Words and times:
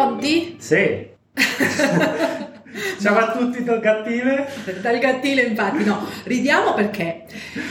Pronti? 0.00 0.56
Sì. 0.58 1.08
Ciao 3.00 3.18
a 3.18 3.32
tutti 3.32 3.62
dal 3.62 3.80
gattile. 3.80 4.48
Dal 4.80 4.98
gattile 4.98 5.42
infatti 5.42 5.84
no, 5.84 6.06
ridiamo 6.24 6.72
perché 6.72 7.24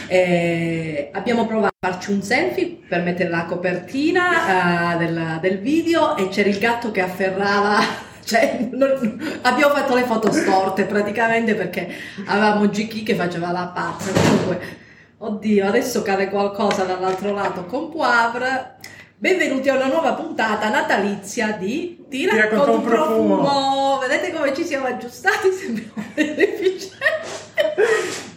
eh, 0.08 1.10
abbiamo 1.12 1.48
provato 1.48 1.74
a 1.80 1.90
farci 1.90 2.12
un 2.12 2.22
selfie 2.22 2.82
per 2.88 3.02
mettere 3.02 3.30
la 3.30 3.46
copertina 3.46 4.94
eh, 4.94 4.98
del, 4.98 5.40
del 5.42 5.58
video 5.60 6.18
e 6.18 6.28
c'era 6.28 6.50
il 6.50 6.60
gatto 6.60 6.92
che 6.92 7.02
afferrava 7.02 7.80
cioè, 8.24 8.68
non, 8.74 9.40
abbiamo 9.42 9.74
fatto 9.74 9.96
le 9.96 10.04
foto 10.04 10.32
storte 10.32 10.84
praticamente 10.84 11.56
perché 11.56 11.92
avevamo 12.26 12.70
Giki 12.70 13.02
che 13.02 13.16
faceva 13.16 13.52
la 13.52 13.72
pazza. 13.74 14.12
Comunque, 14.12 14.62
oddio, 15.18 15.66
adesso 15.66 16.04
cade 16.04 16.30
qualcosa 16.30 16.84
dall'altro 16.84 17.34
lato 17.34 17.66
con 17.66 17.90
Poivre. 17.90 18.78
Benvenuti 19.22 19.68
a 19.68 19.76
una 19.76 19.88
nuova 19.88 20.14
puntata 20.14 20.70
natalizia 20.70 21.52
di 21.52 22.06
con 22.10 22.58
con 22.58 22.70
un 22.70 22.84
profumo. 22.84 23.42
profumo. 23.42 23.98
Vedete 24.00 24.32
come 24.32 24.54
ci 24.56 24.64
siamo 24.64 24.86
aggiustati? 24.86 25.52
Sembriamo 25.52 26.06
delle 26.14 26.36
deficienti. 26.36 26.98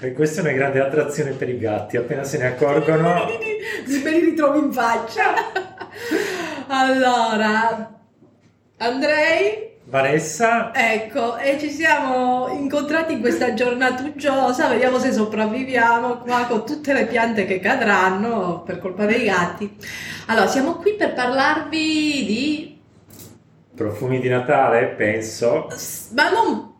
E 0.00 0.12
questa 0.12 0.40
è 0.40 0.42
una 0.42 0.52
grande 0.54 0.80
attrazione 0.80 1.30
per 1.34 1.50
i 1.50 1.56
gatti, 1.56 1.96
appena 1.96 2.24
se 2.24 2.38
ne 2.38 2.46
accorgono. 2.46 3.28
Se 3.86 3.98
me 4.02 4.10
li 4.10 4.24
ritrovo 4.24 4.58
in 4.58 4.72
faccia. 4.72 5.34
Allora, 6.66 8.00
Andrei, 8.78 9.71
Vanessa, 9.92 10.72
ecco, 10.74 11.36
e 11.36 11.58
ci 11.60 11.68
siamo 11.68 12.48
incontrati 12.48 13.12
in 13.12 13.20
questa 13.20 13.52
giornata 13.52 14.02
uggiosa, 14.02 14.68
vediamo 14.68 14.98
se 14.98 15.12
sopravviviamo 15.12 16.20
qua 16.20 16.46
con 16.46 16.64
tutte 16.64 16.94
le 16.94 17.04
piante 17.04 17.44
che 17.44 17.60
cadranno 17.60 18.62
per 18.62 18.78
colpa 18.78 19.04
dei 19.04 19.24
gatti. 19.24 19.76
Allora, 20.28 20.46
siamo 20.46 20.76
qui 20.76 20.94
per 20.94 21.12
parlarvi 21.12 22.24
di... 22.24 22.80
profumi 23.74 24.18
di 24.18 24.30
Natale, 24.30 24.94
penso. 24.96 25.66
ma 26.14 26.30
non, 26.30 26.72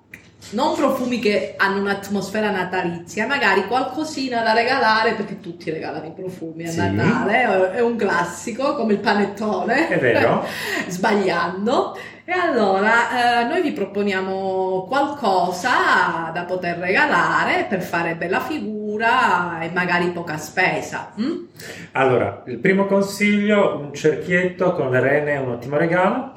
non 0.52 0.74
profumi 0.74 1.18
che 1.18 1.52
hanno 1.58 1.80
un'atmosfera 1.80 2.50
natalizia, 2.50 3.26
magari 3.26 3.66
qualcosina 3.66 4.40
da 4.40 4.54
regalare, 4.54 5.12
perché 5.12 5.38
tutti 5.38 5.70
regalano 5.70 6.06
i 6.06 6.12
profumi 6.12 6.64
a 6.64 6.70
Sì. 6.70 6.78
Natale, 6.78 7.72
è 7.72 7.80
un 7.82 7.94
classico, 7.96 8.74
come 8.74 8.94
il 8.94 9.00
panettone. 9.00 9.88
È 9.88 9.98
vero. 9.98 10.46
sbagliando. 10.88 11.94
E 12.24 12.30
allora 12.30 13.42
eh, 13.42 13.44
noi 13.48 13.62
vi 13.62 13.72
proponiamo 13.72 14.84
qualcosa 14.86 16.30
da 16.32 16.44
poter 16.44 16.78
regalare 16.78 17.66
per 17.68 17.82
fare 17.82 18.14
bella 18.14 18.38
figura 18.38 19.60
e 19.60 19.70
magari 19.70 20.10
poca 20.10 20.36
spesa. 20.36 21.12
mm? 21.20 21.44
Allora, 21.92 22.44
il 22.46 22.58
primo 22.58 22.86
consiglio, 22.86 23.76
un 23.76 23.92
cerchietto 23.92 24.72
con 24.72 24.90
le 24.90 25.00
rene 25.00 25.32
è 25.32 25.38
un 25.38 25.50
ottimo 25.50 25.76
regalo. 25.76 26.32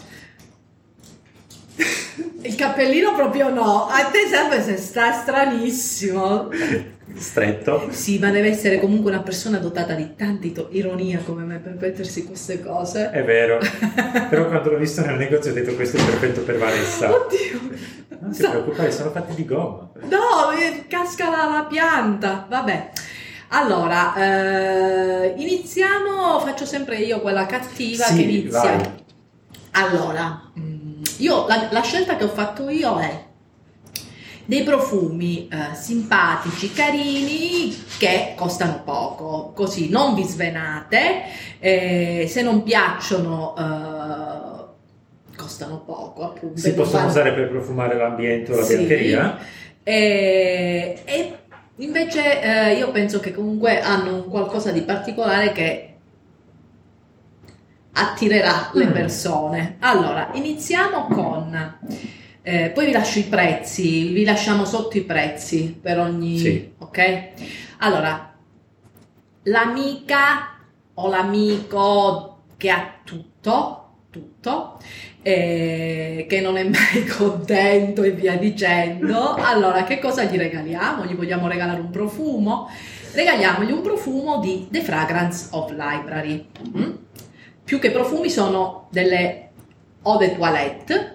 Il 2.41 2.55
cappellino 2.55 3.13
proprio 3.13 3.49
no, 3.49 3.85
a 3.85 4.05
te 4.05 4.25
serve 4.27 4.61
se 4.61 4.77
sta 4.77 5.11
stranissimo. 5.11 6.49
Stretto. 7.13 7.87
Sì, 7.91 8.17
ma 8.19 8.29
deve 8.31 8.49
essere 8.49 8.79
comunque 8.79 9.11
una 9.11 9.21
persona 9.21 9.57
dotata 9.59 9.93
di 9.93 10.15
tanta 10.15 10.47
ironia 10.71 11.19
come 11.23 11.43
me 11.43 11.59
per 11.59 11.77
mettersi 11.79 12.25
queste 12.25 12.61
cose. 12.61 13.09
È 13.11 13.23
vero. 13.23 13.59
Però 14.29 14.47
quando 14.47 14.71
l'ho 14.71 14.77
visto 14.77 15.01
nel 15.05 15.15
negozio 15.17 15.51
ho 15.51 15.53
detto 15.53 15.75
questo 15.75 15.97
è 15.97 16.03
perfetto 16.03 16.41
per 16.41 16.57
Vanessa. 16.57 17.09
Oddio. 17.13 17.59
Non 18.19 18.31
ti 18.31 18.41
Sa- 18.41 18.49
preoccupare, 18.49 18.91
sono 18.91 19.11
fatti 19.11 19.35
di 19.35 19.45
gomma. 19.45 19.89
No, 20.09 20.51
eh, 20.59 20.85
casca 20.87 21.29
la, 21.29 21.45
la 21.51 21.65
pianta. 21.69 22.45
Vabbè. 22.49 22.89
Allora, 23.49 24.15
eh, 24.15 25.33
iniziamo. 25.37 26.39
Faccio 26.39 26.65
sempre 26.65 26.97
io 26.97 27.21
quella 27.21 27.45
cattiva 27.45 28.05
Sì, 28.05 28.15
che 28.15 28.21
inizia. 28.23 28.59
vai. 28.61 29.03
Allora, 29.71 30.41
mm, 30.59 31.01
io 31.17 31.45
la, 31.47 31.67
la 31.71 31.81
scelta 31.81 32.15
che 32.17 32.23
ho 32.23 32.29
fatto 32.29 32.69
io 32.69 32.97
è 32.97 33.23
dei 34.45 34.63
profumi 34.63 35.47
eh, 35.47 35.75
simpatici, 35.75 36.71
carini, 36.71 37.75
che 37.97 38.33
costano 38.35 38.81
poco, 38.83 39.51
così 39.55 39.89
non 39.89 40.13
vi 40.13 40.23
svenate, 40.23 41.23
eh, 41.59 42.25
se 42.29 42.41
non 42.43 42.61
piacciono 42.63 43.55
eh, 43.57 45.33
costano 45.35 45.79
poco, 45.79 46.23
appunto. 46.25 46.59
Si 46.59 46.73
possono 46.73 46.97
vanno- 46.99 47.09
usare 47.11 47.33
per 47.33 47.49
profumare 47.49 47.95
l'ambiente 47.97 48.53
o 48.53 48.57
la 48.57 48.63
Sì. 48.63 48.75
biancheria. 48.75 49.37
e, 49.83 51.01
e 51.05 51.37
invece 51.77 52.41
eh, 52.41 52.73
io 52.77 52.91
penso 52.91 53.19
che 53.19 53.33
comunque 53.33 53.81
hanno 53.81 54.15
un 54.15 54.29
qualcosa 54.29 54.71
di 54.71 54.81
particolare 54.81 55.51
che 55.51 55.89
attirerà 57.93 58.69
le 58.73 58.85
Mm. 58.87 58.91
persone. 58.91 59.75
Allora, 59.79 60.29
iniziamo 60.33 61.07
con... 61.07 61.77
eh, 62.47 62.69
poi 62.69 62.85
vi 62.85 62.91
lascio 62.91 63.17
i 63.17 63.23
prezzi, 63.23 64.09
vi 64.09 64.23
lasciamo 64.23 64.65
sotto 64.65 64.97
i 64.97 65.01
prezzi 65.01 65.75
per 65.81 65.97
ogni... 65.97 66.37
Sì. 66.37 66.73
Ok? 66.77 67.29
Allora, 67.79 68.35
l'amica 69.45 70.59
o 70.93 71.09
l'amico 71.09 72.43
che 72.55 72.69
ha 72.69 72.99
tutto, 73.03 73.93
tutto, 74.11 74.77
eh, 75.23 76.27
che 76.29 76.39
non 76.39 76.57
è 76.57 76.63
mai 76.63 77.03
contento 77.17 78.03
e 78.03 78.11
via 78.11 78.37
dicendo. 78.37 79.33
Allora, 79.33 79.83
che 79.83 79.97
cosa 79.97 80.25
gli 80.25 80.37
regaliamo? 80.37 81.03
Gli 81.03 81.15
vogliamo 81.15 81.47
regalare 81.47 81.79
un 81.79 81.89
profumo? 81.89 82.69
Regaliamogli 83.11 83.71
un 83.71 83.81
profumo 83.81 84.39
di 84.39 84.67
The 84.69 84.81
Fragrance 84.81 85.47
of 85.49 85.71
Library. 85.71 86.47
Mm? 86.77 86.91
Più 87.63 87.79
che 87.79 87.89
profumi 87.89 88.29
sono 88.29 88.87
delle 88.91 89.49
eau 90.03 90.19
de 90.19 90.37
toilette. 90.37 91.14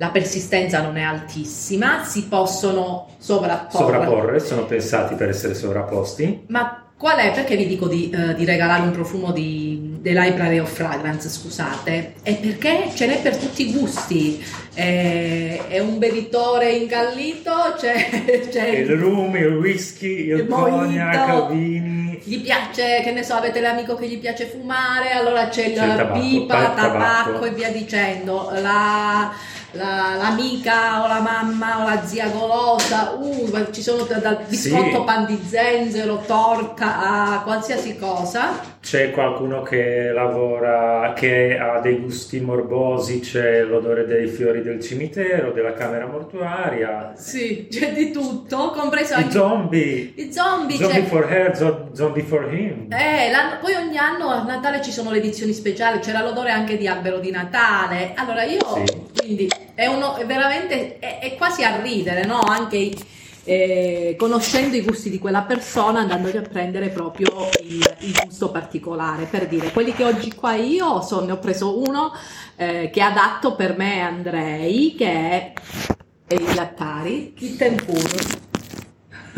La 0.00 0.10
persistenza 0.10 0.80
non 0.80 0.96
è 0.96 1.02
altissima, 1.02 2.04
si 2.04 2.24
possono 2.24 3.08
sovrapporre. 3.18 3.84
Sovrapporre, 3.84 4.40
sono 4.40 4.64
pensati 4.64 5.14
per 5.16 5.28
essere 5.28 5.54
sovrapposti. 5.54 6.44
Ma 6.48 6.84
qual 6.96 7.18
è? 7.18 7.32
Perché 7.32 7.56
vi 7.56 7.66
dico 7.66 7.88
di, 7.88 8.10
eh, 8.10 8.34
di 8.34 8.44
regalare 8.44 8.82
un 8.82 8.92
profumo 8.92 9.32
di, 9.32 9.98
The 10.00 10.12
Library 10.12 10.58
of 10.60 10.72
Fragrance, 10.72 11.28
scusate? 11.28 12.14
È 12.22 12.36
perché 12.36 12.90
ce 12.94 13.06
n'è 13.08 13.20
per 13.20 13.36
tutti 13.36 13.68
i 13.68 13.72
gusti. 13.72 14.40
È, 14.72 15.62
è 15.66 15.80
un 15.80 15.98
bevitore 15.98 16.70
incallito, 16.70 17.50
c'è, 17.76 18.48
c'è 18.50 18.68
Il 18.68 18.96
rum, 18.96 19.34
il 19.34 19.56
whisky, 19.56 20.28
il, 20.28 20.38
Il 20.38 20.46
cognac, 20.46 21.48
vini. 21.50 22.20
gli 22.22 22.40
piace, 22.40 23.00
che 23.02 23.10
ne 23.10 23.24
so, 23.24 23.34
avete 23.34 23.60
l'amico 23.60 23.96
che 23.96 24.06
gli 24.06 24.18
piace 24.18 24.46
fumare, 24.46 25.10
allora 25.10 25.48
c'è, 25.48 25.72
C'è 25.72 25.82
il 25.82 25.88
la 25.88 25.96
tabacco, 25.96 26.20
pipa, 26.20 26.54
pa- 26.54 26.70
tabacco. 26.70 27.24
tabacco. 27.32 27.44
e 27.46 27.50
via 27.50 27.70
dicendo. 27.70 28.50
La, 28.60 29.32
la- 29.72 30.14
l'amica 30.16 31.02
o 31.02 31.06
la 31.08 31.20
mamma 31.20 31.80
o 31.82 31.88
la 31.88 32.02
zia 32.04 32.28
golosa, 32.28 33.10
uh, 33.18 33.70
ci 33.70 33.82
sono 33.82 34.04
da- 34.04 34.16
dal 34.18 34.38
biscotto 34.48 34.98
Sì. 34.98 35.02
pan 35.04 35.26
di 35.26 35.38
zenzero, 35.46 36.22
torta, 36.26 36.98
a 37.34 37.42
qualsiasi 37.42 37.98
cosa. 37.98 38.76
C'è 38.80 39.10
qualcuno 39.10 39.60
che 39.62 40.10
lavora, 40.14 41.12
che 41.14 41.58
ha 41.58 41.80
dei 41.80 41.98
gusti 41.98 42.40
morbosi, 42.40 43.20
c'è 43.20 43.62
l'odore 43.62 44.06
dei 44.06 44.28
fiori 44.28 44.62
del 44.62 44.80
cimitero, 44.80 45.52
della 45.52 45.74
camera 45.74 46.06
mortuaria. 46.06 47.12
Sì, 47.14 47.68
c'è 47.70 47.92
di 47.92 48.10
tutto, 48.10 48.70
compreso 48.74 49.12
I 49.14 49.16
anche 49.16 49.30
zombie. 49.32 50.12
i 50.16 50.32
zombie. 50.32 50.76
Zombie 50.78 51.02
for 51.02 51.30
her, 51.30 51.54
zo- 51.56 51.88
zombie 51.92 52.22
for 52.22 52.48
him. 52.52 52.86
Eh, 52.90 53.30
poi 53.60 53.74
ogni 53.74 53.98
anno 53.98 54.28
a 54.30 54.42
Natale 54.44 54.80
ci 54.80 54.90
sono 54.92 55.10
le 55.10 55.18
edizioni 55.18 55.52
speciali, 55.52 55.98
c'era 55.98 56.22
l'odore 56.22 56.50
anche 56.50 56.78
di 56.78 56.86
albero 56.86 57.18
di 57.18 57.30
Natale. 57.30 58.12
Allora 58.14 58.44
io, 58.44 58.60
Sì. 58.74 59.06
Quindi 59.28 59.50
è, 59.74 59.84
uno, 59.84 60.16
è 60.16 60.24
veramente, 60.24 60.98
è, 60.98 61.18
è 61.18 61.36
quasi 61.36 61.62
a 61.62 61.82
ridere, 61.82 62.24
no? 62.24 62.38
Anche 62.40 62.90
eh, 63.44 64.14
conoscendo 64.18 64.74
i 64.74 64.80
gusti 64.80 65.10
di 65.10 65.18
quella 65.18 65.42
persona, 65.42 66.00
andandogli 66.00 66.38
a 66.38 66.42
prendere 66.42 66.88
proprio 66.88 67.50
il, 67.62 67.96
il 67.98 68.20
gusto 68.24 68.50
particolare. 68.50 69.26
Per 69.26 69.46
dire, 69.46 69.70
quelli 69.70 69.92
che 69.92 70.04
oggi 70.04 70.32
qua 70.34 70.54
io 70.54 71.02
so, 71.02 71.22
ne 71.22 71.32
ho 71.32 71.38
preso 71.38 71.78
uno 71.78 72.10
eh, 72.56 72.88
che 72.90 73.00
è 73.00 73.02
adatto 73.02 73.54
per 73.54 73.76
me 73.76 74.00
Andrei, 74.00 74.94
che 74.96 75.06
è 75.06 75.52
il 76.28 76.54
Lattari 76.54 77.34
Kitten 77.34 77.76
Pur. 77.84 78.47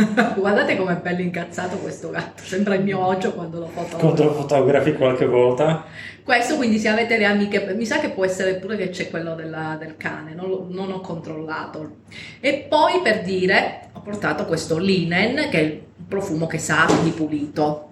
Guardate 0.37 0.76
com'è 0.76 0.97
bello 0.97 1.20
incazzato 1.20 1.76
questo 1.79 2.11
gatto, 2.11 2.43
sembra 2.44 2.75
il 2.75 2.82
mio 2.82 3.05
oggio 3.05 3.32
quando 3.32 3.58
lo 3.61 3.67
fotografo. 3.67 3.99
Quando 3.99 4.25
lo 4.25 4.32
fotografi 4.32 4.93
qualche 4.94 5.26
volta. 5.26 5.85
Questo 6.23 6.56
quindi 6.56 6.79
se 6.79 6.88
avete 6.88 7.17
le 7.19 7.25
amiche, 7.25 7.75
mi 7.75 7.85
sa 7.87 7.99
che 7.99 8.11
può 8.11 8.25
essere 8.25 8.55
pure 8.56 8.76
che 8.76 8.91
c'è 8.91 9.11
quello 9.11 9.35
della- 9.35 9.76
del 9.79 9.97
cane, 9.97 10.35
non, 10.35 10.49
lo- 10.49 10.67
non 10.70 10.93
ho 10.93 11.00
controllato. 11.00 11.97
E 12.41 12.67
poi 12.69 13.00
per 13.02 13.23
dire, 13.23 13.88
ho 13.93 14.00
portato 14.00 14.44
questo 14.47 14.79
linen 14.79 15.49
che 15.50 15.58
è 15.58 15.62
il 15.62 15.81
profumo 16.06 16.46
che 16.46 16.58
sa 16.58 16.87
di 17.03 17.11
pulito. 17.11 17.88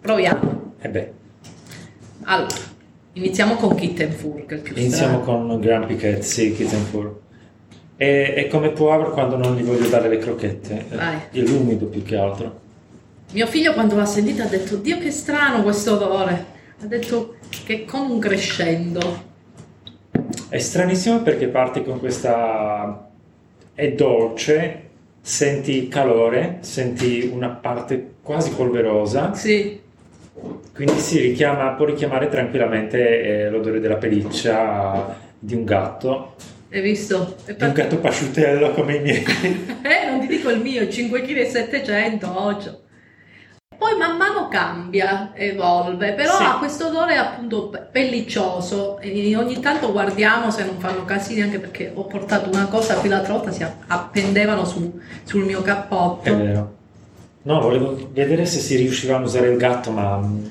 Proviamo. 0.00 0.72
E 0.80 0.88
beh, 0.88 1.12
Allora, 2.24 2.54
iniziamo 3.14 3.54
con 3.54 3.74
Kitten 3.74 4.12
Fur, 4.12 4.44
che 4.44 4.54
è 4.54 4.58
il 4.58 4.62
più 4.62 4.74
iniziamo 4.76 5.22
strano. 5.22 5.46
con 5.48 5.60
Grumpy 5.60 5.96
Cat, 5.96 6.18
sì, 6.20 6.52
Kids 6.54 6.74
E, 8.00 8.32
è 8.34 8.46
come 8.46 8.70
Poivre 8.70 9.10
quando 9.10 9.36
non 9.36 9.56
gli 9.56 9.62
voglio 9.62 9.88
dare 9.88 10.08
le 10.08 10.18
crocchette. 10.18 10.86
Vai. 10.88 11.16
È 11.32 11.40
l'umido 11.40 11.86
più 11.86 12.02
che 12.02 12.16
altro. 12.16 12.60
Mio 13.32 13.46
figlio 13.46 13.74
quando 13.74 13.96
l'ha 13.96 14.06
sentito 14.06 14.42
ha 14.42 14.46
detto, 14.46 14.76
Dio 14.76 14.98
che 14.98 15.10
strano 15.10 15.62
questo 15.62 15.94
odore. 15.94 16.46
Ha 16.80 16.86
detto 16.86 17.34
che 17.66 17.82
è 17.82 17.84
come 17.84 18.12
un 18.12 18.18
crescendo. 18.20 19.26
È 20.48 20.58
stranissimo 20.58 21.22
perché 21.22 21.48
parti 21.48 21.82
con 21.82 21.98
questa... 21.98 23.10
è 23.74 23.92
dolce, 23.92 24.82
senti 25.20 25.88
calore, 25.88 26.58
senti 26.60 27.28
una 27.30 27.48
parte 27.48 28.14
quasi 28.22 28.52
polverosa. 28.52 29.34
Sì. 29.34 29.78
Quindi 30.72 30.98
si 30.98 31.20
richiama, 31.20 31.70
può 31.72 31.84
richiamare 31.84 32.28
tranquillamente 32.28 33.22
eh, 33.22 33.50
l'odore 33.50 33.80
della 33.80 33.96
pelliccia 33.96 35.16
di 35.38 35.54
un 35.54 35.64
gatto. 35.64 36.34
Hai 36.70 36.80
visto? 36.82 37.36
È 37.44 37.54
Di 37.54 37.64
un 37.64 37.72
gatto 37.72 37.98
pasciutello 37.98 38.72
come 38.72 38.96
i 38.96 39.00
miei. 39.00 39.24
eh, 39.82 40.10
non 40.10 40.20
ti 40.20 40.26
dico 40.26 40.50
il 40.50 40.60
mio, 40.60 40.82
5,7 40.82 41.80
kg 41.82 42.22
oggi. 42.34 42.70
Poi 43.78 43.96
man 43.96 44.16
mano 44.16 44.48
cambia, 44.48 45.30
evolve, 45.34 46.12
però 46.12 46.36
Sì. 46.36 46.42
ha 46.42 46.58
questo 46.58 46.88
odore 46.88 47.16
appunto 47.16 47.68
pe- 47.68 47.86
pelliccioso 47.90 48.98
e 48.98 49.34
ogni 49.36 49.60
tanto 49.60 49.92
guardiamo 49.92 50.50
se 50.50 50.64
non 50.64 50.78
fanno 50.78 51.04
casini 51.04 51.42
anche 51.42 51.60
perché 51.60 51.92
ho 51.94 52.04
portato 52.04 52.50
una 52.50 52.66
cosa 52.66 52.94
qui 52.96 53.08
l'altra 53.08 53.34
volta 53.34 53.52
si 53.52 53.64
appendevano 53.86 54.64
su- 54.64 54.98
sul 55.22 55.44
mio 55.44 55.60
È 55.60 55.64
cappotto. 55.64 56.36
vero. 56.36 56.74
No, 57.42 57.60
volevo 57.60 58.10
vedere 58.12 58.44
se 58.46 58.58
si 58.58 58.76
riuscivano 58.76 59.22
a 59.24 59.26
usare 59.26 59.48
il 59.48 59.56
gatto, 59.56 59.90
ma 59.92 60.18
mm, 60.18 60.44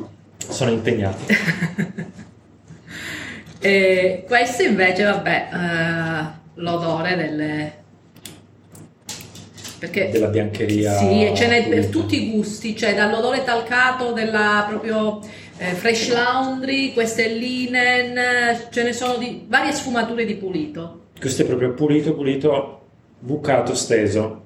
sono 0.47 0.71
impegnati. 0.71 1.25
E 3.67 4.23
questo 4.25 4.63
invece, 4.63 5.03
vabbè, 5.03 5.49
eh, 5.51 6.61
l'odore 6.61 7.15
delle... 7.17 7.73
Perché 9.77 10.09
Della 10.09 10.27
biancheria. 10.27 10.97
Sì, 10.97 11.25
e 11.25 11.33
ce 11.35 11.47
n'è 11.47 11.67
per 11.67 11.87
tutti 11.87 12.15
i 12.15 12.31
gusti, 12.31 12.77
cioè 12.77 12.95
dall'odore 12.95 13.43
talcato 13.43 14.13
della 14.13 14.65
proprio 14.69 15.19
eh, 15.57 15.73
fresh 15.73 16.13
laundry, 16.13 16.93
questo 16.93 17.21
è 17.21 17.27
linen, 17.27 18.17
ce 18.71 18.83
ne 18.83 18.93
sono 18.93 19.17
di 19.17 19.45
varie 19.49 19.73
sfumature 19.73 20.23
di 20.23 20.35
pulito. 20.35 21.01
Questo 21.19 21.41
è 21.41 21.45
proprio 21.45 21.73
pulito, 21.73 22.15
pulito, 22.15 22.85
bucato, 23.19 23.75
steso. 23.75 24.45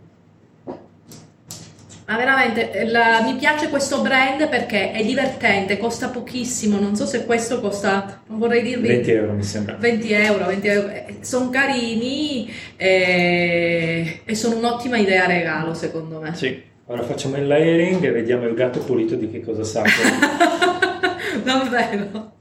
Ma 2.12 2.18
veramente 2.18 2.72
eh, 2.74 2.86
la- 2.90 3.22
mi 3.22 3.36
piace 3.36 3.69
questo 3.69 4.02
brand 4.02 4.50
perché 4.50 4.92
è 4.92 5.02
divertente, 5.02 5.78
costa 5.78 6.10
pochissimo, 6.10 6.78
non 6.78 6.94
so 6.94 7.06
se 7.06 7.24
questo 7.24 7.62
costa, 7.62 8.22
non 8.28 8.38
vorrei 8.38 8.62
dirvi 8.62 8.90
20 8.90 9.12
euro 9.12 9.31
mi 9.31 9.44
sembra. 9.44 9.78
20 9.80 10.12
euro, 10.12 10.46
20 10.48 10.68
euro. 10.68 10.92
sono 11.22 11.50
carini 11.50 12.54
eh, 12.75 14.24
e 14.25 14.36
sono 14.36 14.58
un'ottima 14.58 14.98
idea 14.98 15.25
regalo 15.25 15.74
secondo 15.74 16.19
me. 16.19 16.36
Sì. 16.36 16.62
Ora 16.88 17.02
facciamo 17.04 17.38
il 17.38 17.48
layering 17.48 18.04
e 18.04 18.12
vediamo 18.12 18.46
il 18.46 18.56
gatto 18.56 18.81
pulito 18.81 19.16
di 19.16 19.31
che 19.31 19.40
cosa 19.40 19.64
sa. 19.64 19.84
Davvero. 21.42 22.34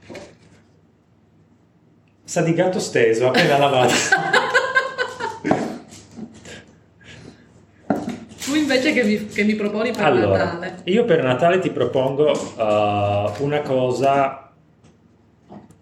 sa 2.25 2.41
di 2.41 2.53
gatto 2.53 2.79
steso, 2.81 3.27
appena 3.29 3.57
lavato. 3.57 3.93
Tu 8.43 8.55
invece 8.73 8.93
che 8.93 9.03
mi, 9.03 9.25
che 9.27 9.43
mi 9.43 9.55
proponi 9.55 9.91
per 9.91 10.03
Allora, 10.03 10.45
Natale? 10.45 10.75
io 10.85 11.03
per 11.03 11.23
Natale 11.23 11.59
ti 11.59 11.69
propongo 11.69 12.31
uh, 12.31 13.43
una 13.43 13.61
cosa 13.61 14.51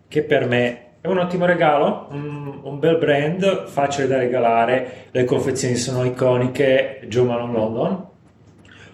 che 0.08 0.24
per 0.24 0.48
me 0.48 0.84
è 1.02 1.08
un 1.08 1.20
ottimo 1.20 1.46
regalo, 1.46 2.08
un, 2.12 2.60
un 2.64 2.80
bel 2.80 2.98
brand, 2.98 3.68
facile 3.68 4.08
da 4.08 4.18
regalare, 4.18 5.08
le 5.12 5.24
confezioni 5.24 5.76
sono 5.76 6.04
iconiche, 6.04 7.02
Joe 7.08 7.26
Malone 7.26 7.54
London. 7.54 8.08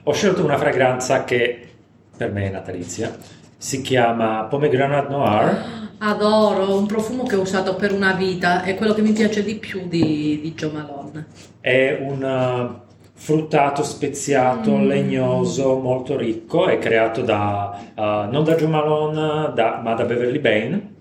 Ho 0.03 0.13
scelto 0.13 0.43
una 0.43 0.57
fragranza 0.57 1.23
che 1.23 1.67
per 2.15 2.31
me 2.31 2.45
è 2.45 2.49
natalizia, 2.51 3.15
si 3.57 3.81
chiama 3.81 4.43
Pomegranate 4.43 5.09
Noir. 5.09 5.83
Adoro, 5.97 6.77
un 6.77 6.85
profumo 6.85 7.23
che 7.23 7.35
ho 7.35 7.41
usato 7.41 7.75
per 7.75 7.91
una 7.91 8.11
vita, 8.11 8.61
è 8.61 8.75
quello 8.75 8.93
che 8.93 9.01
mi 9.01 9.13
piace 9.13 9.43
di 9.43 9.55
più 9.55 9.87
di, 9.87 10.39
di 10.41 10.53
Jo 10.53 10.69
Malone. 10.69 11.25
È 11.59 11.97
un 12.01 12.21
uh, 12.21 12.84
fruttato 13.17 13.81
speziato, 13.83 14.75
Mm. 14.75 14.87
legnoso, 14.87 15.77
molto 15.79 16.17
ricco, 16.17 16.67
è 16.67 16.77
creato 16.77 17.21
da, 17.21 17.79
uh, 17.95 18.01
non 18.31 18.43
da 18.43 18.55
Joe 18.55 18.67
Malone, 18.67 19.53
da- 19.53 19.79
ma 19.83 19.93
da 19.93 20.03
Beverly 20.03 20.39
Bain, 20.39 20.95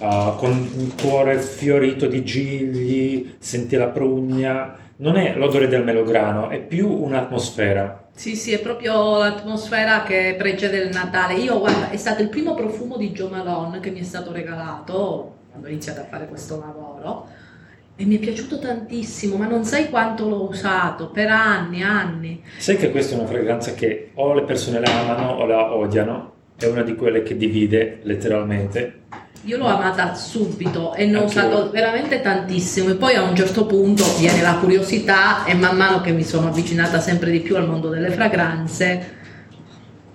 uh, 0.00 0.36
con 0.36 0.50
un 0.50 0.92
cuore 1.00 1.38
fiorito 1.38 2.06
di 2.06 2.24
gigli, 2.24 3.36
senti 3.38 3.76
la 3.76 3.86
prugna, 3.86 4.76
non 4.96 5.16
è 5.16 5.34
l'odore 5.36 5.68
del 5.68 5.84
melograno, 5.84 6.48
è 6.48 6.58
più 6.60 6.90
un'atmosfera. 6.90 8.06
Sì, 8.14 8.34
sì, 8.34 8.52
è 8.52 8.58
proprio 8.60 9.18
l'atmosfera 9.18 10.02
che 10.02 10.34
precede 10.36 10.78
il 10.78 10.88
Natale. 10.92 11.34
Io, 11.34 11.60
guarda, 11.60 11.90
è 11.90 11.96
stato 11.96 12.20
il 12.22 12.28
primo 12.28 12.54
profumo 12.54 12.96
di 12.96 13.12
Jo 13.12 13.28
Malone 13.28 13.78
che 13.78 13.90
mi 13.90 14.00
è 14.00 14.02
stato 14.02 14.32
regalato 14.32 15.36
quando 15.50 15.68
ho 15.68 15.70
iniziato 15.70 16.00
a 16.00 16.04
fare 16.04 16.26
questo 16.26 16.58
lavoro 16.58 17.26
e 18.00 18.04
mi 18.04 18.14
è 18.16 18.20
piaciuto 18.20 18.60
tantissimo, 18.60 19.36
ma 19.36 19.48
non 19.48 19.64
sai 19.64 19.90
quanto 19.90 20.28
l'ho 20.28 20.48
usato, 20.48 21.10
per 21.10 21.26
anni, 21.28 21.82
anni. 21.82 22.40
Sai 22.56 22.76
che 22.76 22.92
questa 22.92 23.16
è 23.16 23.18
una 23.18 23.26
fragranza 23.26 23.74
che 23.74 24.10
o 24.14 24.34
le 24.34 24.42
persone 24.44 24.78
la 24.78 25.00
amano 25.00 25.32
o 25.32 25.44
la 25.46 25.74
odiano, 25.74 26.32
è 26.56 26.66
una 26.66 26.82
di 26.82 26.94
quelle 26.94 27.24
che 27.24 27.36
divide 27.36 27.98
letteralmente. 28.04 29.00
Io 29.46 29.56
l'ho 29.56 29.66
amata 29.66 30.14
subito 30.14 30.94
e 30.94 31.06
ne 31.06 31.16
ho 31.16 31.24
usato 31.24 31.70
veramente 31.70 32.20
tantissimo 32.20 32.90
e 32.90 32.94
poi 32.94 33.14
a 33.16 33.22
un 33.22 33.34
certo 33.34 33.66
punto 33.66 34.04
viene 34.18 34.42
la 34.42 34.54
curiosità 34.60 35.44
e 35.44 35.54
man 35.54 35.76
mano 35.76 36.00
che 36.00 36.12
mi 36.12 36.22
sono 36.22 36.48
avvicinata 36.48 37.00
sempre 37.00 37.32
di 37.32 37.40
più 37.40 37.56
al 37.56 37.66
mondo 37.66 37.88
delle 37.88 38.10
fragranze, 38.10 39.16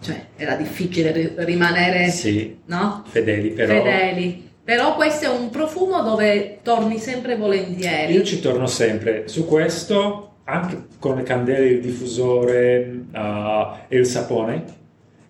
cioè 0.02 0.28
era 0.38 0.56
difficile 0.56 1.12
ri- 1.12 1.34
rimanere, 1.38 2.10
Sì, 2.12 2.60
no? 2.66 3.04
fedeli 3.08 3.50
però. 3.50 3.74
Fedeli. 3.84 4.52
Però 4.64 4.96
questo 4.96 5.26
è 5.26 5.28
un 5.28 5.50
profumo 5.50 6.02
dove 6.02 6.60
torni 6.64 6.98
sempre 6.98 7.36
volentieri. 7.36 8.14
Io 8.14 8.24
ci 8.24 8.40
torno 8.40 8.66
sempre 8.66 9.28
su 9.28 9.46
questo, 9.46 10.36
anche 10.46 10.86
con 11.00 11.18
le 11.18 11.24
candele, 11.24 11.68
il 11.68 11.82
diffusore 11.82 13.06
uh, 13.12 13.76
e 13.90 13.98
il 13.98 14.06
sapone, 14.06 14.64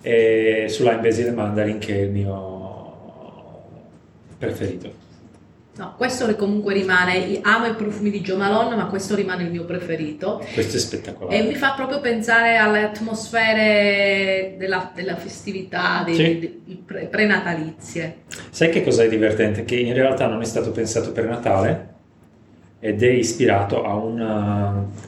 e 0.01 0.67
sulla 0.69 0.95
Basil 0.95 1.33
Mandarin 1.33 1.79
che 1.79 1.95
è 1.95 2.01
il 2.01 2.11
mio 2.11 3.63
preferito. 4.37 5.02
No, 5.75 5.95
questo 5.97 6.35
comunque 6.35 6.71
rimane, 6.75 7.39
amo 7.41 7.65
i 7.65 7.73
profumi 7.73 8.11
di 8.11 8.21
Jo 8.21 8.37
Malone, 8.37 8.75
ma 8.75 8.85
questo 8.85 9.15
rimane 9.15 9.41
il 9.41 9.49
mio 9.49 9.65
preferito. 9.65 10.37
Questo 10.53 10.73
è 10.73 10.75
E 10.75 10.79
spettacolare. 10.79 11.41
mi 11.41 11.55
fa 11.55 11.71
proprio 11.73 11.99
pensare 11.99 12.57
alle 12.57 12.83
atmosfere 12.83 14.53
della, 14.59 14.91
della 14.93 15.15
festività, 15.15 16.03
dei, 16.05 16.13
Sì. 16.13 16.21
dei- 16.39 16.83
pre- 16.85 17.05
prenatalizie. 17.07 18.17
Sai 18.51 18.69
che 18.69 18.83
cos'è 18.83 19.09
divertente? 19.09 19.65
Che 19.65 19.75
in 19.75 19.93
realtà 19.95 20.27
non 20.27 20.41
è 20.41 20.45
stato 20.45 20.69
pensato 20.71 21.11
per 21.11 21.25
Natale 21.25 21.93
ed 22.79 23.01
è 23.01 23.09
ispirato 23.09 23.83
a 23.83 23.95
un 23.95 24.19
uh, 24.19 25.01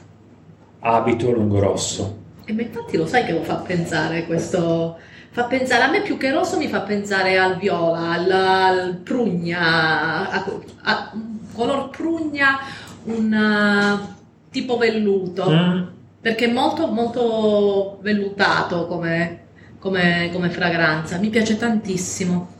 abito 0.80 1.30
lungo 1.30 1.60
rosso. 1.60 2.24
E 2.44 2.52
ma 2.52 2.62
infatti 2.62 2.96
lo 2.96 3.06
sai 3.06 3.24
che 3.24 3.32
lo 3.32 3.42
fa 3.44 3.56
pensare 3.56 4.26
questo. 4.26 4.98
Fa 5.36 5.44
pensare 5.44 5.82
a 5.82 5.90
me 5.90 6.00
più 6.00 6.16
che 6.16 6.30
rosso, 6.32 6.56
mi 6.56 6.66
fa 6.66 6.80
pensare 6.80 7.36
al 7.36 7.58
viola, 7.58 8.12
al, 8.12 8.30
al 8.30 8.94
prugna, 9.04 10.30
a, 10.30 10.44
a- 10.80 11.12
color 11.52 11.90
prugna, 11.90 12.58
un 13.02 13.34
uh, 13.34 14.14
tipo 14.50 14.78
velluto. 14.78 15.50
Mm, 15.50 15.82
perché 16.22 16.46
è 16.46 16.50
molto 16.50 16.86
molto 16.86 17.98
vellutato 18.00 18.86
come, 18.86 19.40
come- 19.78 20.30
come 20.32 20.48
fragranza, 20.48 21.18
mi 21.18 21.28
piace 21.28 21.58
tantissimo. 21.58 22.54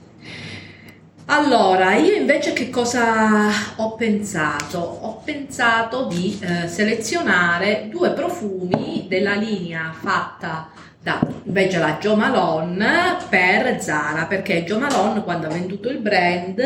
Allora, 1.29 1.95
io 1.95 2.13
invece 2.13 2.53
che 2.53 2.69
cosa 2.69 3.49
ho 3.77 3.95
pensato? 3.95 4.79
Ho 4.79 5.23
pensato 5.25 6.05
di 6.05 6.39
eh, 6.43 6.69
selezionare 6.69 7.89
due 7.91 8.11
profumi 8.11 9.07
della 9.09 9.33
linea 9.35 9.95
fatta 9.99 10.76
da 11.07 11.21
invece 11.45 11.79
la 11.79 11.99
Jo 12.01 12.17
Malone 12.17 13.17
per 13.29 13.81
Zara, 13.81 14.25
perché 14.27 14.65
Jo 14.65 14.81
Malone 14.81 15.23
quando 15.23 15.47
ha 15.47 15.51
venduto 15.51 15.89
il 15.89 15.99
brand 15.99 16.61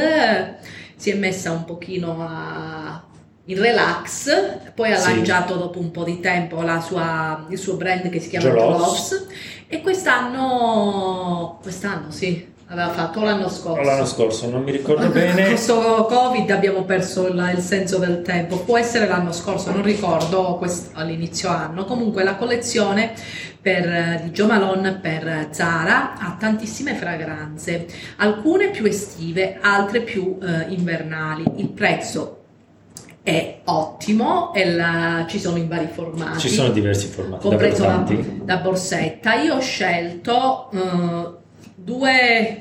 si 0.97 1.11
è 1.11 1.15
messa 1.15 1.51
un 1.51 1.67
pochino 1.67 2.27
a- 2.27 3.03
in 3.45 3.59
relax, 3.61 4.73
poi 4.75 4.93
ha 4.93 4.97
Sì. 4.97 5.13
lanciato 5.15 5.57
dopo 5.57 5.79
un 5.79 5.91
po' 5.91 6.05
di 6.05 6.21
tempo 6.21 6.63
la 6.63 6.81
sua- 6.81 7.45
il 7.51 7.59
suo 7.59 7.75
brand 7.75 8.09
che 8.09 8.19
si 8.19 8.31
chiama. 8.31 8.49
Jolos 8.49 9.27
e 9.69 9.83
quest'anno, 9.83 11.59
quest'anno 11.61 12.11
sì, 12.11 12.50
aveva 12.73 12.91
fatto 12.91 13.23
l'anno 13.23 13.49
scorso. 13.49 13.83
l'anno 13.83 14.05
scorso, 14.07 14.49
non 14.49 14.63
mi 14.63 14.71
ricordo 14.71 15.09
bene. 15.09 15.47
questo 15.47 16.07
Covid 16.09 16.49
abbiamo 16.51 16.85
perso 16.85 17.27
il, 17.27 17.53
il 17.57 17.61
senso 17.61 17.99
del 17.99 18.23
tempo, 18.23 18.59
può 18.61 18.79
essere 18.79 19.09
l'anno 19.09 19.33
scorso, 19.33 19.73
non 19.73 19.83
ricordo 19.83 20.55
quest- 20.57 20.91
all'inizio 20.95 21.49
anno. 21.49 21.85
Comunque 21.85 22.23
la 22.23 22.37
collezione 22.37 23.13
per, 23.61 23.87
eh, 23.89 24.21
di 24.25 24.31
Jo 24.31 24.47
Malone 24.47 24.95
per 24.95 25.49
Zara 25.51 26.15
ha 26.19 26.37
tantissime 26.39 26.95
fragranze, 26.95 27.87
alcune 28.19 28.71
più 28.71 28.87
estive, 28.87 29.59
altre 29.61 30.01
più 30.03 30.39
eh, 30.41 30.67
invernali. 30.73 31.43
Il 31.57 31.69
prezzo 31.71 32.37
è 33.23 33.59
ottimo 33.65 34.55
e 34.55 34.73
la- 34.73 35.25
ci 35.29 35.39
sono 35.41 35.57
in 35.59 35.67
vari 35.69 35.89
formati 35.93 36.39
Ci 36.39 36.49
sono 36.49 36.71
diversi 36.71 37.09
formati, 37.09 37.43
compreso 37.49 37.83
tanti. 37.85 38.43
la 38.47 38.57
borsetta. 38.59 39.35
Io 39.43 39.57
ho 39.57 39.61
scelto 39.61 40.71
eh, 40.73 41.39
due, 41.83 42.61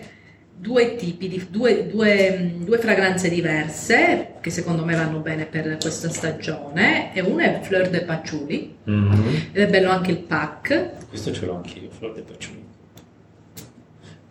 due 0.56 0.96
tipi 0.96 1.28
di 1.28 1.48
due, 1.50 1.88
due, 1.88 2.54
due 2.60 2.78
fragranze 2.78 3.30
diverse 3.30 4.34
che 4.40 4.50
secondo 4.50 4.86
me 4.86 4.96
vanno 4.96 5.20
bene 5.20 5.46
per 5.46 5.78
questa 5.80 6.10
stagione 6.10 7.14
e 7.14 7.22
una 7.22 7.44
è 7.44 7.60
Fleur 7.62 7.90
de 7.90 8.02
Patchouli 8.02 8.76
Mhm. 8.84 9.50
ed 9.52 9.62
è 9.62 9.68
bello 9.70 9.90
anche 9.90 10.12
il 10.12 10.18
pack 10.20 11.08
Questo 11.10 11.32
ce 11.34 11.46
l'ho 11.46 11.56
anch'io, 11.56 11.90
Flor 11.90 12.14
de 12.14 12.22
Patchouli. 12.22 12.68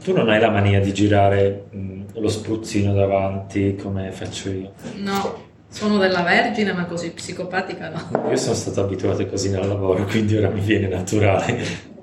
Tu 0.03 0.13
non 0.15 0.29
hai 0.29 0.41
la 0.41 0.51
mania 0.51 0.81
di 0.81 0.93
girare 0.95 1.67
mh, 1.71 2.03
lo 2.15 2.29
spruzzino 2.29 2.95
davanti 2.95 3.75
come 3.77 4.11
faccio 4.13 4.51
io. 4.51 4.73
no 4.97 5.47
sono 5.71 5.99
della 5.99 6.23
Vergine 6.23 6.73
ma 6.73 6.87
così 6.87 7.11
psicopatica 7.11 7.91
no 7.91 8.29
Io 8.31 8.37
sono 8.37 8.55
stato 8.55 8.81
abituato 8.81 9.27
così 9.27 9.51
nel 9.51 9.67
lavoro, 9.69 10.05
quindi 10.05 10.35
ora 10.37 10.49
mi 10.49 10.61
viene 10.61 10.89
naturale. 10.89 11.97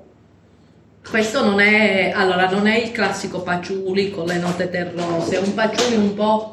Questo 1.10 1.44
non 1.44 1.60
è 1.60 2.12
allora 2.14 2.48
non 2.50 2.66
è 2.66 2.78
il 2.78 2.90
classico 2.92 3.40
patchouli 3.42 4.10
con 4.10 4.26
le 4.26 4.38
note 4.38 4.68
terrose 4.70 5.36
è 5.36 5.38
un 5.40 5.54
patchouli 5.54 5.96
un 5.96 6.14
po' 6.14 6.50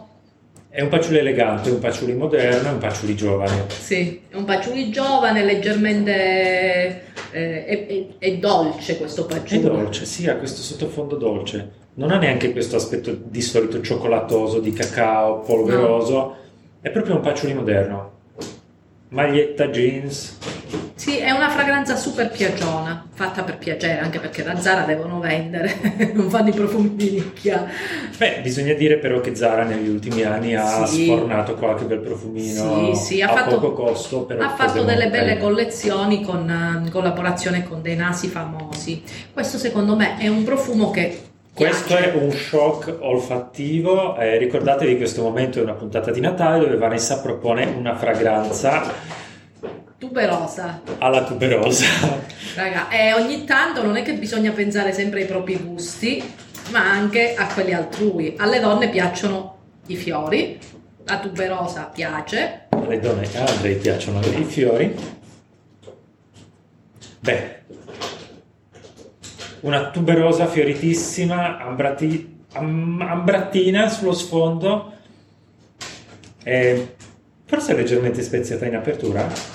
È 0.70 0.82
un 0.82 0.90
patchouli 0.90 1.20
elegante, 1.20 1.70
un 1.70 1.78
patchouli 1.78 2.14
moderno, 2.14 2.70
è 2.70 2.72
un 2.72 2.80
patchouli 2.80 3.16
giovane. 3.16 3.66
Sì, 3.68 4.22
è 4.28 4.36
un 4.36 4.44
patchouli 4.44 4.90
giovane, 4.90 5.44
leggermente 5.44 7.04
eh, 7.30 7.66
è, 7.66 7.86
è- 7.86 8.06
è 8.18 8.38
dolce 8.38 8.98
questo 8.98 9.28
È 9.28 9.34
patchouli. 9.36 9.62
dolce, 9.62 10.06
sì, 10.06 10.28
ha 10.28 10.36
questo 10.36 10.64
sottofondo 10.64 11.16
dolce. 11.16 11.70
Non 11.94 12.10
ha 12.10 12.18
neanche 12.18 12.52
questo 12.52 12.76
aspetto 12.78 13.16
di 13.16 13.42
solito 13.44 13.82
cioccolatoso, 13.82 14.60
di 14.60 14.74
cacao, 14.74 15.42
polveroso. 15.42 16.36
È 16.82 16.90
proprio 16.90 17.18
un 17.18 17.22
patchouli 17.22 17.54
moderno. 17.54 18.12
Maglietta, 19.10 19.68
jeans. 19.68 20.40
Sì, 21.04 21.18
è 21.18 21.32
una 21.32 21.50
fragranza 21.50 21.98
super 21.98 22.30
piagiona, 22.32 23.06
fatta 23.14 23.44
per 23.44 23.58
piacere, 23.58 24.00
anche 24.00 24.20
perché 24.20 24.42
da 24.42 24.56
Zara 24.58 24.84
devono 24.84 25.20
vendere, 25.20 25.76
non 26.16 26.30
fanno 26.30 26.48
i 26.48 26.54
profumi 26.54 26.96
di 26.96 27.12
nicchia. 27.12 27.66
Beh, 28.18 28.40
bisogna 28.42 28.72
dire 28.74 28.96
però 29.00 29.20
che 29.20 29.36
Zara 29.36 29.64
negli 29.64 29.90
ultimi 29.90 30.24
anni 30.24 30.56
ha 30.56 30.86
Sì. 30.86 31.04
sfornato 31.04 31.56
qualche 31.56 31.84
bel 31.84 32.00
profumino 32.00 32.94
Sì, 32.94 32.96
sì, 33.16 33.22
ha 33.22 33.30
a 33.30 33.36
fatto- 33.36 33.60
poco 33.60 33.74
costo. 33.74 34.22
Però 34.24 34.42
Ha 34.46 34.52
fatto 34.56 34.84
delle 34.84 35.10
belle 35.10 35.38
collezioni 35.40 36.24
con 36.24 36.82
in 36.86 36.90
collaborazione 36.90 37.68
con 37.68 37.82
dei 37.82 37.98
nasi 37.98 38.30
famosi. 38.30 39.04
Questo 39.34 39.58
secondo 39.58 39.98
me 39.98 40.18
è 40.20 40.30
un 40.30 40.46
profumo 40.46 40.90
che 40.90 41.20
Questo 41.54 41.98
è 41.98 42.14
un 42.16 42.32
shock 42.32 42.96
olfattivo. 43.02 44.16
eh, 44.18 44.38
ricordatevi 44.38 44.94
che 44.94 44.98
questo 45.00 45.22
momento 45.22 45.60
è 45.60 45.64
una 45.64 45.74
puntata 45.74 46.12
di 46.12 46.22
Natale 46.22 46.60
dove 46.60 46.78
Vanessa 46.78 47.20
propone 47.20 47.66
una 47.66 47.94
fragranza 47.98 49.22
tuberosa. 50.04 50.82
alla 50.98 51.24
tuberosa. 51.24 51.86
Raga, 52.56 52.90
e 52.90 53.14
ogni 53.14 53.46
tanto 53.46 53.82
non 53.82 53.96
è 53.96 54.04
che 54.04 54.14
bisogna 54.16 54.52
pensare 54.52 54.92
sempre 54.92 55.22
ai 55.22 55.28
propri 55.28 55.56
gusti, 55.56 56.22
ma 56.72 56.90
anche 56.90 57.36
a 57.36 57.48
quelli 57.48 57.74
altrui. 57.74 58.36
Alle 58.38 58.60
donne 58.60 58.90
piacciono 58.90 59.60
i 59.88 59.96
fiori, 59.96 60.60
la 61.06 61.20
tuberosa 61.20 61.84
piace. 61.84 62.66
Alle 62.70 63.00
donne 63.00 63.32
e 63.32 63.38
a 63.38 63.46
Andrei 63.46 63.76
piacciono 63.76 64.20
i 64.20 64.44
fiori. 64.44 64.94
Beh, 67.20 67.62
una 69.62 69.90
tuberosa 69.90 70.48
fioritissima, 70.48 71.60
ambrati- 71.60 72.42
am- 72.54 73.02
ambrattina 73.02 73.88
sullo 73.88 74.12
sfondo, 74.12 74.92
e 76.44 76.96
forse 77.46 77.74
leggermente 77.74 78.22
speziata 78.22 78.66
in 78.66 78.76
apertura. 78.76 79.53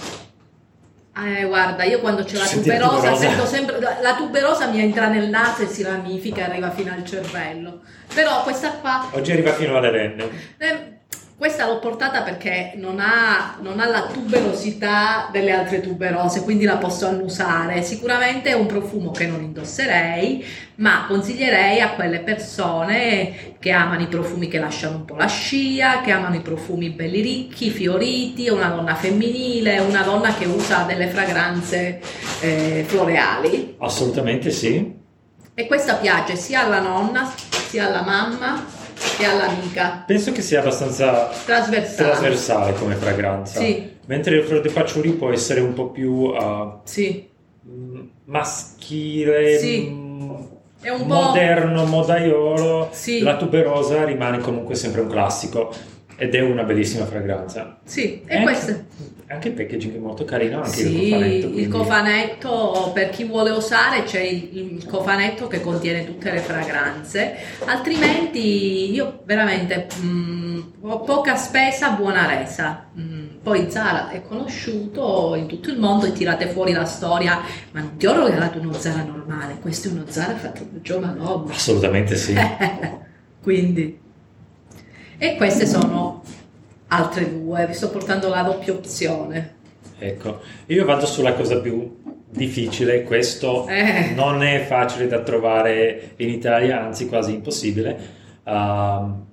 Eh, 1.20 1.44
guarda, 1.46 1.82
io 1.82 1.98
quando 1.98 2.22
c'è 2.22 2.37
la 2.37 2.46
tuberosa, 2.46 2.96
tuberosa? 2.96 3.16
sento 3.16 3.46
sempre 3.46 3.80
la 3.80 4.14
tuberosa 4.14 4.66
mi 4.68 4.80
entra 4.80 5.08
nel 5.08 5.28
naso 5.28 5.62
e 5.62 5.66
si 5.66 5.82
ramifica 5.82 6.42
e 6.42 6.44
arriva 6.44 6.70
fino 6.70 6.92
al 6.92 7.04
cervello. 7.04 7.80
Però 8.14 8.42
questa 8.42 8.70
qua 8.72 9.08
Oggi 9.10 9.32
arriva 9.32 9.52
fino 9.52 9.76
alle 9.76 9.90
venne. 9.90 10.28
Eh, 10.58 10.97
questa 11.38 11.66
l'ho 11.68 11.78
portata 11.78 12.23
perché 12.23 12.73
non 12.75 12.99
ha, 12.99 13.59
non 13.61 13.78
ha 13.78 13.87
la 13.87 14.09
tuberosità 14.12 15.28
delle 15.30 15.52
altre 15.52 15.80
tuberose, 15.80 16.42
quindi 16.42 16.64
la 16.64 16.78
posso 16.78 17.07
annusare. 17.07 17.83
Sicuramente 17.83 18.50
è 18.50 18.54
un 18.54 18.66
profumo 18.66 19.12
che 19.12 19.28
non 19.28 19.45
indosserei, 19.45 20.45
ma 20.76 21.04
consiglierei 21.07 21.80
a 21.80 21.90
quelle 21.90 22.18
persone 22.18 23.54
che 23.61 23.71
amano 23.71 24.02
i 24.02 24.09
profumi 24.09 24.49
che 24.49 24.59
lasciano 24.59 24.97
un 24.97 25.04
po' 25.04 25.14
la 25.14 25.28
scia, 25.28 26.00
che 26.00 26.11
amano 26.11 26.35
i 26.35 26.40
profumi 26.40 26.90
belli 26.90 27.21
ricchi, 27.21 27.71
fioriti, 27.71 28.49
una 28.49 28.71
donna 28.71 28.97
femminile, 28.97 29.78
una 29.78 30.02
donna 30.02 30.35
che 30.35 30.47
usa 30.47 30.83
delle 30.83 31.07
fragranze 31.07 32.00
eh, 32.40 32.83
floreali. 32.85 33.76
Assolutamente 33.78 34.50
sì. 34.50 34.92
E 35.54 35.66
questa 35.68 35.95
piace 35.95 36.35
sia 36.35 36.64
alla 36.64 36.80
nonna, 36.80 37.33
sia 37.68 37.87
alla 37.87 38.02
mamma, 38.02 38.76
sia 38.98 39.30
all'amica. 39.32 40.02
Penso 40.06 40.32
che 40.32 40.42
sia 40.42 40.60
abbastanza 40.60 41.30
Trasversale. 41.44 42.10
trasversale 42.10 42.72
come 42.74 42.94
fragranza. 42.94 43.60
Sì. 43.60 43.96
Mentre 44.06 44.36
il 44.36 44.44
Flor 44.44 44.60
de 44.60 44.70
Patchouli 44.70 45.10
può 45.12 45.30
essere 45.30 45.60
un 45.60 45.74
po' 45.74 45.88
più 45.88 46.10
uh, 46.12 46.80
Sì, 46.84 47.28
maschile, 48.24 49.58
Sì. 49.58 49.86
è 50.80 50.90
un 50.90 51.06
po'... 51.06 51.14
moderno, 51.14 51.84
modaiolo. 51.84 52.88
Sì. 52.92 53.20
La 53.20 53.36
tuberosa 53.36 54.04
rimane 54.04 54.38
comunque 54.38 54.74
sempre 54.74 55.00
un 55.02 55.08
classico 55.08 55.72
ed 56.20 56.34
è 56.34 56.40
una 56.40 56.64
bellissima 56.64 57.06
fragranza. 57.06 57.78
Sì, 57.84 58.22
e 58.26 58.38
anche, 58.38 58.42
questo... 58.42 58.84
anche 59.28 59.48
il 59.48 59.54
packaging 59.54 59.94
è 59.94 59.98
molto 59.98 60.25
carino, 60.25 60.56
anche 60.62 60.70
Sì, 60.76 61.04
il 61.04 61.10
cofanetto. 61.12 61.46
il 61.46 61.52
quindi- 61.52 61.68
cofanetto, 61.68 62.90
per 62.92 63.10
chi 63.10 63.22
vuole 63.25 63.50
osare 63.50 64.02
c'è 64.02 64.20
il, 64.20 64.48
il 64.75 64.84
cofanetto 64.84 65.46
che 65.46 65.60
contiene 65.60 66.04
tutte 66.04 66.32
le 66.32 66.40
fragranze, 66.40 67.37
altrimenti 67.66 68.92
io 68.92 69.20
veramente 69.25 69.87
mm, 70.02 70.60
ho 70.80 71.00
poca 71.02 71.37
spesa, 71.37 71.90
buona 71.90 72.26
resa. 72.26 72.88
Mm, 72.98 73.26
poi 73.40 73.70
Zara 73.70 74.10
è 74.10 74.20
conosciuto 74.22 75.37
in 75.37 75.46
tutto 75.46 75.70
il 75.70 75.78
mondo 75.78 76.06
e 76.06 76.12
tirate 76.12 76.48
fuori 76.48 76.72
la 76.72 76.84
storia, 76.84 77.40
ma 77.70 77.80
non 77.80 77.96
ti 77.96 78.06
ho 78.06 78.25
regalato 78.25 78.58
uno 78.58 78.72
Zara 78.72 79.04
normale, 79.04 79.58
questo 79.60 79.87
è 79.87 79.92
uno 79.92 80.02
Zara 80.08 80.34
fatto 80.34 80.66
da 80.68 80.80
giovanotto. 80.80 81.52
Assolutamente 81.52 82.16
sì. 82.16 82.34
Quindi, 83.40 84.06
e 85.18 85.37
queste 85.37 85.66
sono 85.66 86.22
altre 86.88 87.28
due, 87.30 87.66
vi 87.66 87.75
sto 87.75 87.90
portando 87.90 88.28
la 88.28 88.42
doppia 88.42 88.72
opzione. 88.72 89.56
Ecco, 89.98 90.40
io 90.66 90.84
vado 90.84 91.06
sulla 91.06 91.34
cosa 91.34 91.60
più 91.60 91.96
difficile, 92.30 93.02
questo 93.02 93.66
Eh. 93.66 94.12
non 94.14 94.42
è 94.42 94.64
facile 94.64 95.06
da 95.08 95.20
trovare 95.20 96.12
in 96.16 96.28
Italia, 96.28 96.82
anzi 96.82 97.08
quasi 97.08 97.34
impossibile. 97.34 98.16
Um, 98.44 99.26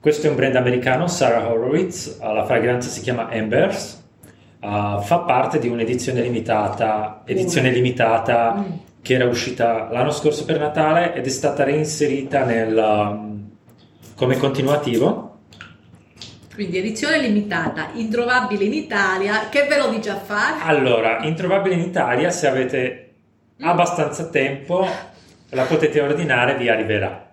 questo 0.00 0.26
è 0.26 0.30
un 0.30 0.36
brand 0.36 0.56
americano, 0.56 1.06
Sarah 1.06 1.48
Horowitz, 1.50 2.18
uh, 2.20 2.32
la 2.32 2.44
fragranza 2.44 2.88
si 2.88 3.00
chiama 3.00 3.30
Embers, 3.32 4.02
uh, 4.60 5.00
fa 5.00 5.18
parte 5.26 5.58
di 5.58 5.68
un'edizione 5.68 6.20
limitata, 6.20 7.22
edizione 7.24 7.70
limitata 7.70 8.54
Mm. 8.54 8.72
che 9.02 9.14
era 9.14 9.26
uscita 9.26 9.88
l'anno 9.90 10.10
scorso 10.10 10.44
per 10.44 10.58
Natale 10.58 11.14
ed 11.14 11.24
è 11.24 11.30
stata 11.30 11.64
reinserita 11.64 12.44
nel, 12.44 12.76
um, 12.76 13.50
come 14.16 14.36
continuativo. 14.36 15.27
Quindi 16.58 16.78
edizione 16.78 17.20
limitata, 17.20 17.90
introvabile 17.92 18.64
in 18.64 18.72
Italia, 18.72 19.48
che 19.48 19.66
ve 19.68 19.78
lo 19.78 19.90
dice 19.90 20.10
a 20.10 20.16
fare? 20.16 20.56
Allora, 20.64 21.22
introvabile 21.22 21.76
in 21.76 21.82
Italia, 21.82 22.30
se 22.30 22.48
avete 22.48 23.12
abbastanza 23.60 24.24
tempo, 24.26 24.84
la 25.50 25.62
potete 25.62 26.00
ordinare, 26.00 26.56
vi 26.56 26.68
arriverà. 26.68 27.30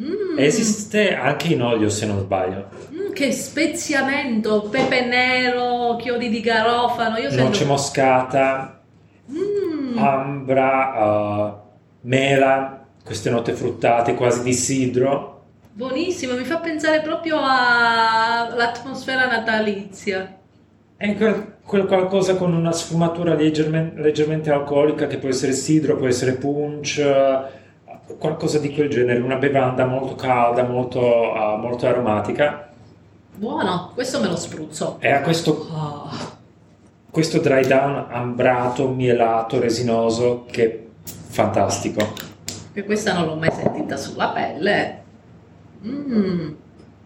Mm, 0.00 0.38
Esiste 0.38 1.14
anche 1.14 1.48
in 1.48 1.60
olio, 1.60 1.90
se 1.90 2.06
non 2.06 2.20
sbaglio. 2.20 2.68
mm, 2.94 3.12
che 3.12 3.30
speziamento, 3.32 4.62
pepe 4.70 5.04
nero, 5.04 5.96
chiodi 5.96 6.30
di 6.30 6.40
garofano, 6.40 7.18
io 7.18 7.24
Noce 7.24 7.36
sento... 7.36 7.64
moscata, 7.66 8.80
Mm, 9.30 9.98
ambra, 9.98 11.04
uh, 11.04 11.60
mela, 12.08 12.86
queste 13.04 13.28
note 13.28 13.52
fruttate 13.52 14.14
quasi 14.14 14.42
di 14.42 14.54
sidro. 14.54 15.31
Buonissimo, 15.74 16.34
mi 16.36 16.44
fa 16.44 16.58
pensare 16.58 17.00
proprio 17.00 17.38
all'atmosfera 17.40 19.26
natalizia. 19.26 20.38
È 20.96 21.16
quel, 21.16 21.56
quel 21.64 21.86
qualcosa 21.86 22.36
con 22.36 22.54
una 22.54 22.72
sfumatura 22.72 23.34
leggermente, 23.34 24.00
leggermente 24.00 24.50
alcolica 24.50 25.06
che 25.08 25.18
può 25.18 25.28
essere 25.28 25.52
sidro, 25.52 25.96
può 25.96 26.06
essere 26.06 26.34
punch, 26.34 27.02
qualcosa 28.18 28.58
di 28.58 28.72
quel 28.72 28.88
genere, 28.88 29.20
una 29.20 29.36
bevanda 29.36 29.84
molto 29.84 30.14
calda, 30.14 30.62
molto, 30.64 31.00
uh, 31.00 31.56
molto 31.58 31.86
aromatica. 31.86 32.68
Buono, 33.34 33.90
questo 33.94 34.20
me 34.20 34.28
lo 34.28 34.36
spruzzo. 34.36 34.98
E 35.00 35.10
ha 35.10 35.20
questo, 35.22 35.50
Oh, 35.72 36.10
questo 37.10 37.38
dry 37.40 37.66
down 37.66 38.06
ambrato, 38.10 38.88
mielato, 38.88 39.58
resinoso 39.58 40.44
che 40.50 40.64
è 40.64 40.80
fantastico. 41.04 42.12
che 42.72 42.84
questa 42.84 43.12
non 43.14 43.26
l'ho 43.26 43.36
mai 43.36 43.50
sentita 43.52 43.96
sulla 43.96 44.28
pelle. 44.28 45.01
Mm, 45.86 46.48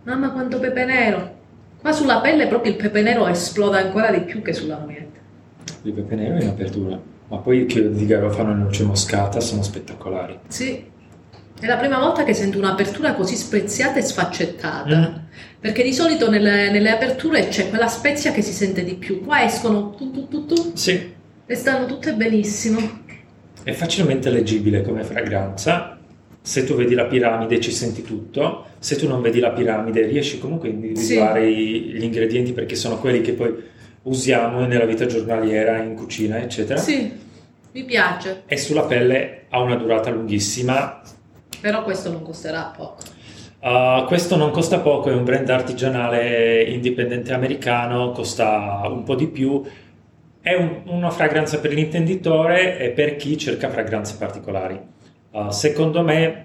mamma 0.04 0.30
quanto 0.30 0.58
pepe 0.58 0.84
nero. 0.84 1.34
Qua 1.80 1.92
sulla 1.92 2.20
pelle 2.20 2.46
proprio 2.46 2.72
il 2.72 2.78
pepe 2.78 3.02
nero 3.02 3.26
esplode 3.26 3.78
ancora 3.78 4.10
di 4.10 4.20
più 4.20 4.42
che 4.42 4.52
sulla 4.52 4.78
moglietta. 4.78 5.18
Il 5.82 5.92
pepe 5.92 6.14
nero 6.14 6.42
in 6.42 6.48
apertura, 6.48 6.98
ma 7.28 7.36
poi 7.38 7.62
i 7.62 7.66
chiodi 7.66 7.94
di 7.96 8.06
garofano 8.06 8.52
e 8.52 8.54
noce 8.54 8.84
moscata 8.84 9.40
sono 9.40 9.62
spettacolari. 9.62 10.38
Sì, 10.48 10.84
È 11.58 11.64
la 11.66 11.76
prima 11.76 11.98
volta 11.98 12.22
che 12.24 12.34
sento 12.34 12.58
un'apertura 12.58 13.14
così 13.14 13.34
speziata 13.34 13.98
e 13.98 14.02
sfaccettata. 14.02 14.96
Mm. 15.10 15.14
Perché 15.58 15.82
di 15.82 15.92
solito 15.94 16.28
nelle, 16.28 16.70
nelle 16.70 16.90
aperture 16.90 17.48
c'è 17.48 17.70
quella 17.70 17.88
spezia 17.88 18.30
che 18.30 18.42
si 18.42 18.52
sente 18.52 18.84
di 18.84 18.94
più. 18.94 19.24
Qua 19.24 19.42
escono 19.42 19.90
tu, 19.90 20.10
tu, 20.10 20.28
tu, 20.28 20.44
tu, 20.44 20.72
Sì, 20.74 21.14
e 21.46 21.54
stanno 21.54 21.86
tutte 21.86 22.12
benissimo. 22.14 22.78
è 23.62 23.72
facilmente 23.72 24.28
leggibile 24.30 24.82
come 24.82 25.02
fragranza. 25.02 25.95
Se 26.46 26.62
tu 26.62 26.76
vedi 26.76 26.94
la 26.94 27.06
piramide 27.06 27.58
ci 27.60 27.72
senti 27.72 28.02
tutto, 28.02 28.66
se 28.78 28.94
tu 28.94 29.08
non 29.08 29.20
vedi 29.20 29.40
la 29.40 29.50
piramide 29.50 30.06
riesci 30.06 30.38
comunque 30.38 30.68
a 30.68 30.70
individuare 30.70 31.48
i- 31.48 31.80
gli 31.92 32.04
ingredienti 32.04 32.52
perché 32.52 32.76
sono 32.76 32.98
quelli 33.00 33.20
che 33.20 33.32
poi 33.32 33.52
usiamo 34.02 34.64
nella 34.64 34.84
vita 34.84 35.06
giornaliera, 35.06 35.82
in 35.82 35.96
cucina, 35.96 36.38
eccetera. 36.40 36.78
Sì, 36.78 37.10
mi 37.72 37.82
piace. 37.84 38.42
E 38.46 38.56
sulla 38.58 38.84
pelle 38.84 39.46
ha 39.48 39.60
una 39.60 39.74
durata 39.74 40.08
lunghissima. 40.10 41.02
Però 41.60 41.82
questo 41.82 42.12
non 42.12 42.22
costerà 42.22 42.72
poco. 42.76 43.02
Uh, 43.60 44.04
questo 44.06 44.36
non 44.36 44.52
costa 44.52 44.78
poco, 44.78 45.10
è 45.10 45.14
un 45.14 45.24
brand 45.24 45.48
artigianale 45.50 46.62
indipendente 46.62 47.32
americano, 47.32 48.12
costa 48.12 48.82
un 48.88 49.02
po' 49.02 49.16
di 49.16 49.26
più. 49.26 49.64
È 50.40 50.54
un- 50.54 50.82
una 50.84 51.10
fragranza 51.10 51.58
per 51.58 51.72
l'intenditore 51.72 52.78
e 52.78 52.90
per 52.90 53.16
chi 53.16 53.36
cerca 53.36 53.68
fragranze 53.68 54.14
particolari. 54.16 54.94
Uh, 55.36 55.50
secondo 55.50 56.02
me, 56.02 56.44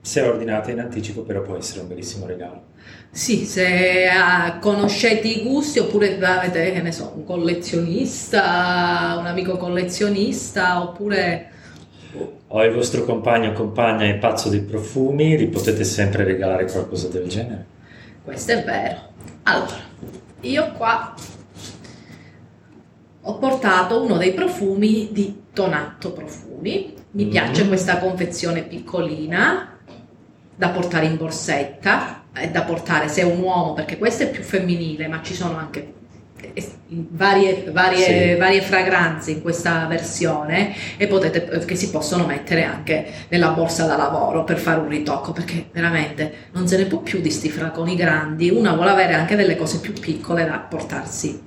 se 0.00 0.20
ordinata 0.20 0.72
in 0.72 0.80
anticipo, 0.80 1.22
però 1.22 1.42
può 1.42 1.56
essere 1.56 1.82
un 1.82 1.86
bellissimo 1.86 2.26
regalo. 2.26 2.74
Sì, 3.08 3.44
se 3.44 4.08
ah, 4.08 4.58
conoscete 4.58 5.28
i 5.28 5.42
gusti 5.44 5.78
oppure 5.78 6.18
avete, 6.18 6.72
che 6.72 6.82
ne 6.82 6.90
so, 6.90 7.12
un 7.14 7.24
collezionista, 7.24 9.14
un 9.16 9.26
amico 9.26 9.56
collezionista, 9.56 10.82
oppure... 10.82 11.50
O 12.48 12.64
il 12.64 12.74
vostro 12.74 13.04
compagno 13.04 13.50
o 13.50 13.52
compagna 13.52 14.06
è 14.06 14.16
pazzo 14.16 14.48
dei 14.48 14.62
profumi, 14.62 15.38
gli 15.38 15.48
potete 15.48 15.84
sempre 15.84 16.24
regalare 16.24 16.68
qualcosa 16.68 17.06
del 17.06 17.28
genere. 17.28 17.64
Questo 18.24 18.50
è 18.50 18.64
vero. 18.64 18.98
Allora, 19.44 19.78
io 20.40 20.72
qua 20.72 21.14
ho 23.28 23.38
portato 23.38 24.02
uno 24.02 24.16
dei 24.18 24.32
profumi 24.32 25.08
di 25.10 25.42
Tonatto 25.52 26.12
Profumi. 26.12 26.94
Mi 27.12 27.24
Mm. 27.24 27.30
piace 27.30 27.66
questa 27.66 27.98
confezione 27.98 28.62
piccolina 28.62 29.78
da 30.54 30.68
portare 30.68 31.06
in 31.06 31.16
borsetta 31.16 32.22
e 32.34 32.50
da 32.50 32.62
portare 32.62 33.08
se 33.08 33.22
è 33.22 33.24
un 33.24 33.40
uomo, 33.40 33.72
perché 33.72 33.98
questo 33.98 34.24
è 34.24 34.30
più 34.30 34.42
femminile, 34.42 35.08
ma 35.08 35.20
ci 35.22 35.34
sono 35.34 35.56
anche 35.56 35.94
eh, 36.54 36.68
varie, 36.88 37.64
varie, 37.72 38.32
Sì. 38.34 38.38
varie 38.38 38.60
fragranze 38.60 39.30
in 39.32 39.42
questa 39.42 39.86
versione 39.86 40.74
e 40.98 41.06
potete, 41.06 41.48
eh, 41.50 41.64
che 41.64 41.74
si 41.74 41.90
possono 41.90 42.26
mettere 42.26 42.62
anche 42.62 43.06
nella 43.28 43.48
borsa 43.48 43.86
da 43.86 43.96
lavoro 43.96 44.44
per 44.44 44.58
fare 44.58 44.78
un 44.80 44.88
ritocco 44.88 45.32
perché 45.32 45.68
veramente 45.72 46.32
non 46.52 46.68
se 46.68 46.76
ne 46.76 46.84
può 46.84 46.98
più 46.98 47.20
di 47.20 47.30
sti 47.30 47.48
fraconi 47.50 47.96
grandi 47.96 48.50
una 48.50 48.74
vuole 48.74 48.90
avere 48.90 49.14
anche 49.14 49.34
delle 49.34 49.56
cose 49.56 49.80
più 49.80 49.94
piccole 49.94 50.44
da 50.44 50.58
portarsi 50.58 51.42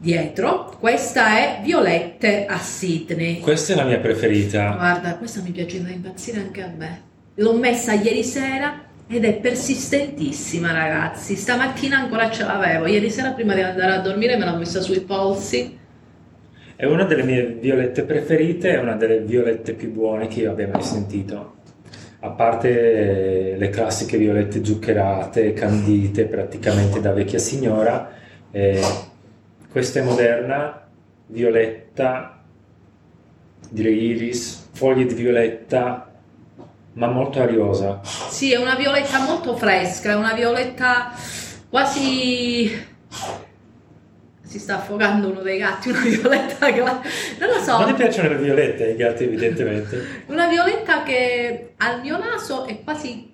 dietro. 0.00 0.74
Questa 0.80 1.36
è 1.36 1.60
Violette 1.62 2.46
a 2.46 2.56
Sydney. 2.58 3.40
Questa 3.40 3.74
è 3.74 3.76
la 3.76 3.84
mia 3.84 3.98
preferita. 3.98 4.74
guarda 4.74 5.16
questa 5.16 5.42
mi 5.42 5.50
piace 5.50 5.82
da 5.82 5.90
impazzire 5.90 6.40
anche 6.40 6.62
a 6.62 6.72
me. 6.74 7.02
L'ho 7.34 7.54
messa 7.54 7.92
ieri 7.92 8.24
sera 8.24 8.88
ed 9.06 9.24
è 9.24 9.34
persistentissima 9.34 10.72
ragazzi. 10.72 11.36
Stamattina 11.36 11.98
ancora 11.98 12.30
ce 12.30 12.44
l'avevo. 12.44 12.86
Ieri 12.86 13.10
sera 13.10 13.32
prima 13.32 13.54
di 13.54 13.60
andare 13.60 13.92
a 13.92 13.98
dormire 13.98 14.36
me 14.36 14.46
l'ho 14.46 14.56
messa 14.56 14.80
sui 14.80 15.00
polsi. 15.00 15.78
È 16.76 16.86
una 16.86 17.04
delle 17.04 17.24
mie 17.24 17.58
violette 17.60 18.04
preferite, 18.04 18.70
è 18.70 18.78
una 18.78 18.94
delle 18.94 19.20
violette 19.20 19.74
più 19.74 19.92
buone 19.92 20.28
che 20.28 20.40
io 20.40 20.52
abbia 20.52 20.68
mai 20.72 20.82
sentito. 20.82 21.56
A 22.20 22.30
parte 22.30 23.56
le 23.58 23.68
classiche 23.68 24.16
violette 24.16 24.64
zuccherate, 24.64 25.52
candite, 25.52 26.24
praticamente 26.24 27.00
da 27.00 27.12
vecchia 27.12 27.38
signora, 27.38 28.10
eh, 28.50 28.80
questa 29.70 30.00
è 30.00 30.02
moderna, 30.02 30.86
violetta, 31.26 32.42
direi 33.68 34.02
iris, 34.10 34.68
foglie 34.72 35.04
di 35.06 35.14
violetta, 35.14 36.10
ma 36.94 37.06
molto 37.06 37.40
ariosa. 37.40 38.00
Sì, 38.02 38.52
è 38.52 38.56
una 38.56 38.74
violetta 38.74 39.20
molto 39.20 39.56
fresca, 39.56 40.10
è 40.10 40.14
una 40.16 40.34
violetta 40.34 41.12
quasi... 41.68 42.88
Si 44.42 44.58
sta 44.58 44.78
affogando 44.78 45.28
uno 45.30 45.42
dei 45.42 45.58
gatti, 45.58 45.90
una 45.90 46.00
violetta 46.00 46.68
Non 46.68 47.48
lo 47.54 47.62
so, 47.62 47.78
Non 47.78 47.86
ti 47.86 47.92
piacciono 47.92 48.30
le 48.30 48.38
violette 48.38 48.84
ai 48.84 48.96
gatti, 48.96 49.22
evidentemente. 49.22 50.24
una 50.26 50.48
violetta 50.48 51.04
che 51.04 51.74
al 51.76 52.00
mio 52.00 52.18
naso 52.18 52.66
è 52.66 52.82
quasi 52.82 53.32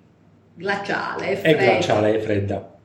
glaciale, 0.53 1.25
è 1.25 1.31
È 1.31 1.35
fredda. 1.37 1.57
glaciale, 1.63 2.15
è 2.15 2.19
fredda. 2.19 2.76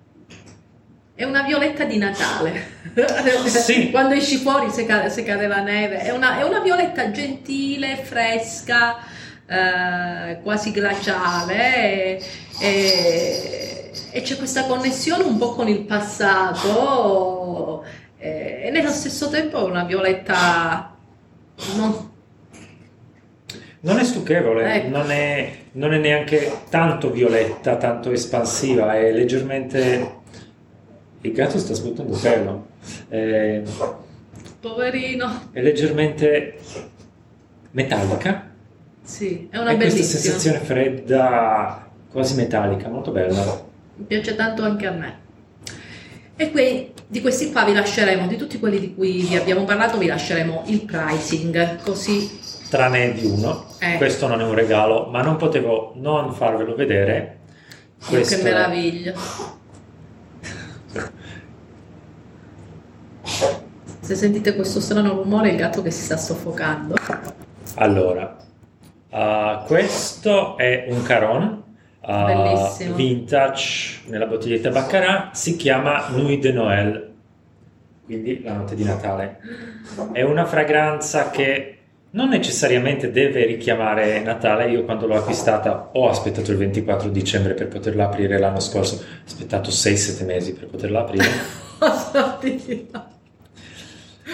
È 1.15 1.25
una 1.25 1.43
violetta 1.43 1.85
di 1.85 1.99
Natale. 1.99 2.81
Sì. 3.47 3.91
Quando 3.91 4.15
esci 4.15 4.37
fuori 4.37 4.71
se 4.71 4.85
cade, 4.85 5.09
se 5.09 5.23
cade 5.23 5.47
la 5.47 5.63
neve. 5.63 5.99
È 5.99 6.11
una, 6.11 6.39
è 6.39 6.43
una 6.45 6.61
violetta 6.61 7.11
gentile, 7.11 7.97
fresca, 7.97 8.97
eh, 9.47 10.39
quasi 10.43 10.73
glaciale. 10.73 12.19
E, 12.19 12.23
e- 12.61 13.91
e 14.15 14.21
c'è 14.21 14.37
questa 14.37 14.65
connessione 14.67 15.23
un 15.25 15.39
po' 15.39 15.53
con 15.55 15.69
il 15.69 15.81
passato. 15.85 17.83
eh, 18.19 18.63
E 18.67 18.71
nello 18.71 18.91
stesso 18.91 19.31
tempo 19.31 19.59
è 19.59 19.71
una 19.71 19.85
violetta 19.85 20.95
non 21.77 22.11
Non 23.81 23.99
è 23.99 24.05
stucchevole, 24.05 24.75
Ecco. 24.75 24.89
non, 24.97 25.11
è, 25.11 25.51
non 25.73 25.93
è 25.95 25.99
neanche 25.99 26.53
tanto 26.69 27.11
violetta, 27.11 27.77
tanto 27.77 28.11
espansiva, 28.13 28.97
è 28.97 29.11
leggermente... 29.13 30.21
Il 31.23 31.33
gatto 31.33 31.59
sta 31.59 31.73
sbuttando 31.75 32.17
pelo. 32.17 32.67
È, 33.09 33.63
poverino. 34.61 35.49
è 35.53 35.61
leggermente 35.63 36.59
metallica. 37.73 38.51
Sì, 39.03 39.49
è 39.51 39.59
una 39.59 39.71
È 39.71 39.77
questa 39.77 39.95
bellissima. 39.95 40.21
sensazione 40.21 40.59
fredda, 40.59 41.89
quasi 42.11 42.35
metallica, 42.35 42.89
molto 42.89 43.11
bella. 43.13 43.65
Mi 43.97 44.05
piace 44.05 44.35
tanto 44.35 44.63
anche 44.63 44.87
a 44.87 44.91
me. 44.93 45.21
E 46.37 46.51
qui, 46.51 46.93
di 47.07 47.21
questi 47.21 47.53
qua 47.53 47.65
vi 47.65 47.73
lasceremo, 47.73 48.27
di 48.27 48.37
tutti 48.37 48.59
quelli 48.59 48.81
di 48.81 48.95
cui 48.95 49.23
vi 49.23 49.37
abbiamo 49.37 49.65
parlato, 49.65 49.99
vi 49.99 50.07
lasceremo 50.07 50.65
il 50.67 50.83
pricing, 50.85 51.81
così 51.83 52.41
Tranne 52.69 53.13
di 53.13 53.27
uno. 53.27 53.67
Eh. 53.81 53.97
Questo 53.99 54.27
non 54.27 54.41
è 54.41 54.45
un 54.45 54.55
regalo, 54.55 55.07
ma 55.11 55.21
non 55.23 55.37
potevo 55.37 55.93
non 55.97 56.33
farvelo 56.33 56.75
vedere. 56.75 57.39
oh, 58.03 58.09
Questo 58.09 58.37
che 58.37 58.43
meraviglia. 58.43 59.13
Se 64.13 64.19
sentite 64.19 64.55
questo 64.55 64.79
strano 64.79 65.15
rumore, 65.15 65.53
il 65.53 65.57
gatto 65.57 65.81
che 65.81 65.91
si 65.91 66.03
sta 66.03 66.19
soffocando. 66.19 66.97
Allora, 67.77 68.37
uh, 69.09 69.65
questo 69.65 70.59
è 70.59 70.85
un 70.91 71.03
Caron 71.03 71.63
uh, 71.99 72.93
vintage 72.93 74.01
nella 74.09 74.27
bottiglietta 74.27 74.69
Baccarat, 74.69 75.35
si 75.35 75.57
chiama 75.57 76.09
Nuit 76.11 76.43
de 76.43 76.53
Noël, 76.53 77.13
quindi 78.05 78.43
la 78.43 78.53
notte 78.53 78.75
di 78.75 78.85
Natale. 78.85 79.39
È 80.13 80.21
una 80.21 80.45
fragranza 80.45 81.31
che 81.31 81.79
non 82.11 82.29
necessariamente 82.29 83.11
deve 83.11 83.47
richiamare 83.47 84.21
Natale. 84.21 84.69
Io 84.69 84.85
quando 84.85 85.07
l'ho 85.07 85.17
acquistata 85.17 85.89
ho 85.91 86.11
aspettato 86.11 86.51
il 86.51 86.59
24 86.59 87.09
dicembre 87.09 87.55
per 87.55 87.69
poterla 87.69 88.05
aprire 88.05 88.39
l'anno 88.39 88.61
scorso, 88.61 88.97
ho 88.97 89.25
aspettato 89.25 89.71
6-7 89.71 90.27
mesi 90.27 90.53
per 90.53 90.67
poterla 90.67 91.01
aprire. 91.01 91.25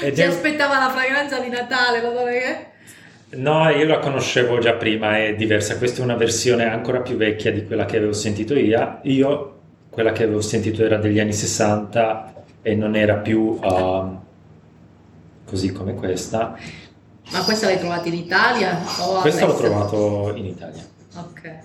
Ed 0.02 0.14
Si 0.14 0.20
è- 0.20 0.26
aspettava 0.26 0.78
la 0.78 0.90
fragranza 0.90 1.38
di 1.40 1.48
Natale, 1.48 2.00
lo 2.00 2.10
dove 2.12 2.38
che? 2.38 2.66
No, 3.36 3.68
io 3.68 3.86
la 3.86 3.98
conoscevo 3.98 4.58
già 4.58 4.72
prima, 4.74 5.18
è 5.18 5.34
diversa. 5.34 5.76
Questa 5.76 6.00
è 6.00 6.04
una 6.04 6.16
versione 6.16 6.64
ancora 6.64 7.00
più 7.00 7.16
vecchia 7.16 7.52
di 7.52 7.66
quella 7.66 7.84
che 7.84 7.96
avevo 7.98 8.12
sentito 8.14 8.54
io. 8.54 9.00
Io, 9.02 9.58
quella 9.90 10.12
che 10.12 10.22
avevo 10.22 10.40
sentito 10.40 10.82
era 10.82 10.96
degli 10.96 11.20
anni 11.20 11.32
60 11.34 12.32
e 12.62 12.74
non 12.74 12.96
era 12.96 13.16
più 13.16 13.58
um, 13.62 14.20
così 15.44 15.72
come 15.72 15.94
questa. 15.94 16.56
Ma 17.30 17.42
questa 17.44 17.66
l'hai 17.66 17.78
trovata 17.78 18.08
in 18.08 18.14
Italia? 18.14 18.78
O 19.00 19.20
Questa 19.20 19.44
l'ho 19.44 19.56
trovato 19.56 20.32
in 20.34 20.46
Italia. 20.46 20.82
Ok. 21.16 21.58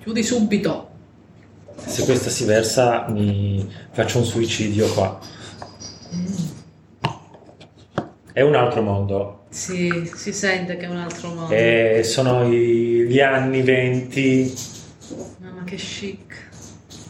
Chiudi 0.00 0.22
subito. 0.22 0.90
Se 1.76 2.04
questa 2.04 2.30
si 2.30 2.44
versa 2.44 3.06
mi 3.08 3.68
faccio 3.90 4.18
un 4.18 4.24
suicidio 4.24 4.86
qua. 4.92 5.18
È 8.32 8.40
un 8.40 8.54
altro 8.54 8.82
mondo. 8.82 9.44
Sì, 9.50 10.10
si 10.14 10.32
sente 10.32 10.76
che 10.76 10.86
è 10.86 10.88
un 10.88 10.96
altro 10.96 11.28
mondo. 11.28 11.54
E 11.54 12.00
sono 12.04 12.44
i- 12.52 13.06
gli 13.06 13.20
anni 13.20 13.62
20, 13.62 14.52
Mamma 15.38 15.62
che 15.64 15.76
chic. 15.76 16.48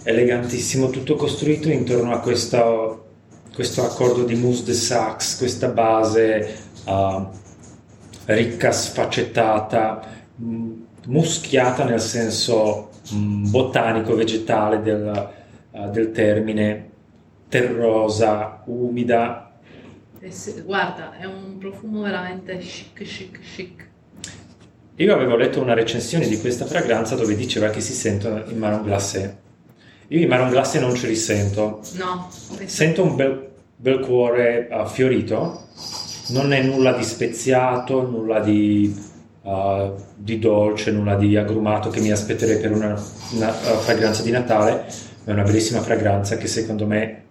elegantissimo, 0.03 0.91
tutto 0.91 1.17
costruito 1.17 1.71
intorno 1.71 2.13
a 2.13 2.19
questo, 2.21 3.07
questo 3.55 3.83
accordo 3.85 4.25
di 4.25 4.35
mousse 4.35 4.65
de 4.65 4.75
sax, 4.75 5.39
questa 5.39 5.69
base 5.69 6.55
uh, 6.85 7.27
ricca, 8.27 8.71
sfaccettata, 8.71 10.03
mh, 10.37 10.71
muschiata 11.07 11.85
nel 11.85 12.01
senso 12.03 12.91
mh, 13.11 13.49
botanico, 13.49 14.15
vegetale 14.15 14.83
del, 14.83 15.31
uh, 15.71 15.91
del 15.91 16.11
termine, 16.13 16.91
terrosa, 17.55 18.63
umida. 18.65 19.53
Eh 20.19 20.31
sì, 20.33 20.61
guarda, 20.63 21.17
è 21.17 21.25
un 21.25 21.57
profumo 21.59 22.03
veramente 22.03 22.59
chic, 22.59 23.05
chic, 23.05 23.39
chic. 23.55 23.89
Io 24.97 25.15
avevo 25.15 25.37
letto 25.37 25.61
una 25.61 25.75
recensione 25.75 26.27
di 26.27 26.41
questa 26.41 26.65
fragranza 26.65 27.15
dove 27.15 27.37
diceva 27.37 27.69
che 27.69 27.81
si 27.81 27.93
sentono 27.93 28.43
in 28.49 28.59
marron 28.59 28.83
glacé. 28.83 29.39
Io 30.09 30.19
i 30.19 30.27
marron 30.27 30.51
glacé 30.51 30.81
non 30.81 30.97
ce 30.97 31.07
li 31.07 31.15
sento. 31.15 31.81
No. 31.93 32.29
Sento 32.65 33.05
un 33.05 33.15
bel, 33.15 33.51
bel 33.77 34.01
cuore 34.01 34.67
uh, 34.73 34.85
fiorito, 34.89 35.69
non 36.31 36.53
è 36.53 36.61
nulla 36.61 36.93
di 36.93 37.05
speziato, 37.05 38.03
nulla 38.03 38.41
di, 38.41 38.93
uh, 39.43 39.95
di, 40.17 40.41
dolce, 40.41 40.91
nulla 40.91 41.15
di 41.15 41.37
agrumato 41.37 41.89
che 41.91 42.01
mi 42.01 42.11
aspetterei 42.11 42.59
per 42.59 42.73
una, 42.73 43.01
una 43.35 43.49
uh, 43.49 43.79
fragranza 43.79 44.25
di 44.25 44.33
Natale, 44.33 44.87
ma 45.23 45.31
è 45.31 45.35
una 45.35 45.45
bellissima 45.45 45.83
fragranza 45.83 46.37
che 46.37 46.49
secondo 46.49 46.85
me 46.85 47.24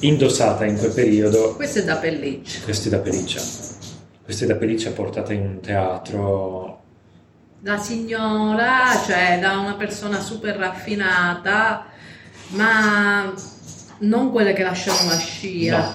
indossata 0.00 0.64
in 0.64 0.76
quel 0.76 0.92
periodo. 0.92 1.54
Questo 1.56 1.80
è 1.80 1.84
da 1.84 1.96
pelliccia. 1.96 2.60
Questo 2.62 2.88
è 2.88 2.90
da 2.90 2.98
pelliccia. 2.98 3.40
Questo 4.22 4.44
è 4.44 4.46
da 4.46 4.56
pelliccia 4.56 4.90
portata 4.90 5.32
in 5.32 5.40
un 5.40 5.60
teatro. 5.60 6.82
Da 7.60 7.78
signora, 7.78 8.90
cioè 9.04 9.38
da 9.40 9.58
una 9.58 9.74
persona 9.74 10.20
super 10.20 10.56
raffinata, 10.56 11.86
ma 12.50 13.32
non 14.00 14.30
quelle 14.30 14.52
che 14.52 14.62
lasciano 14.62 15.08
la 15.08 15.16
scia. 15.16 15.78
No. 15.78 15.94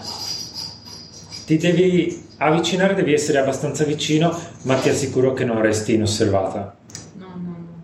Ti 1.45 1.57
devi 1.57 2.25
avvicinare, 2.37 2.95
devi 2.95 3.13
essere 3.13 3.37
abbastanza 3.37 3.83
vicino, 3.85 4.37
ma 4.63 4.75
ti 4.75 4.89
assicuro 4.89 5.33
che 5.33 5.45
non 5.45 5.61
resti 5.61 5.93
inosservata. 5.93 6.75
No, 7.17 7.27
no, 7.37 7.57
no. 7.59 7.83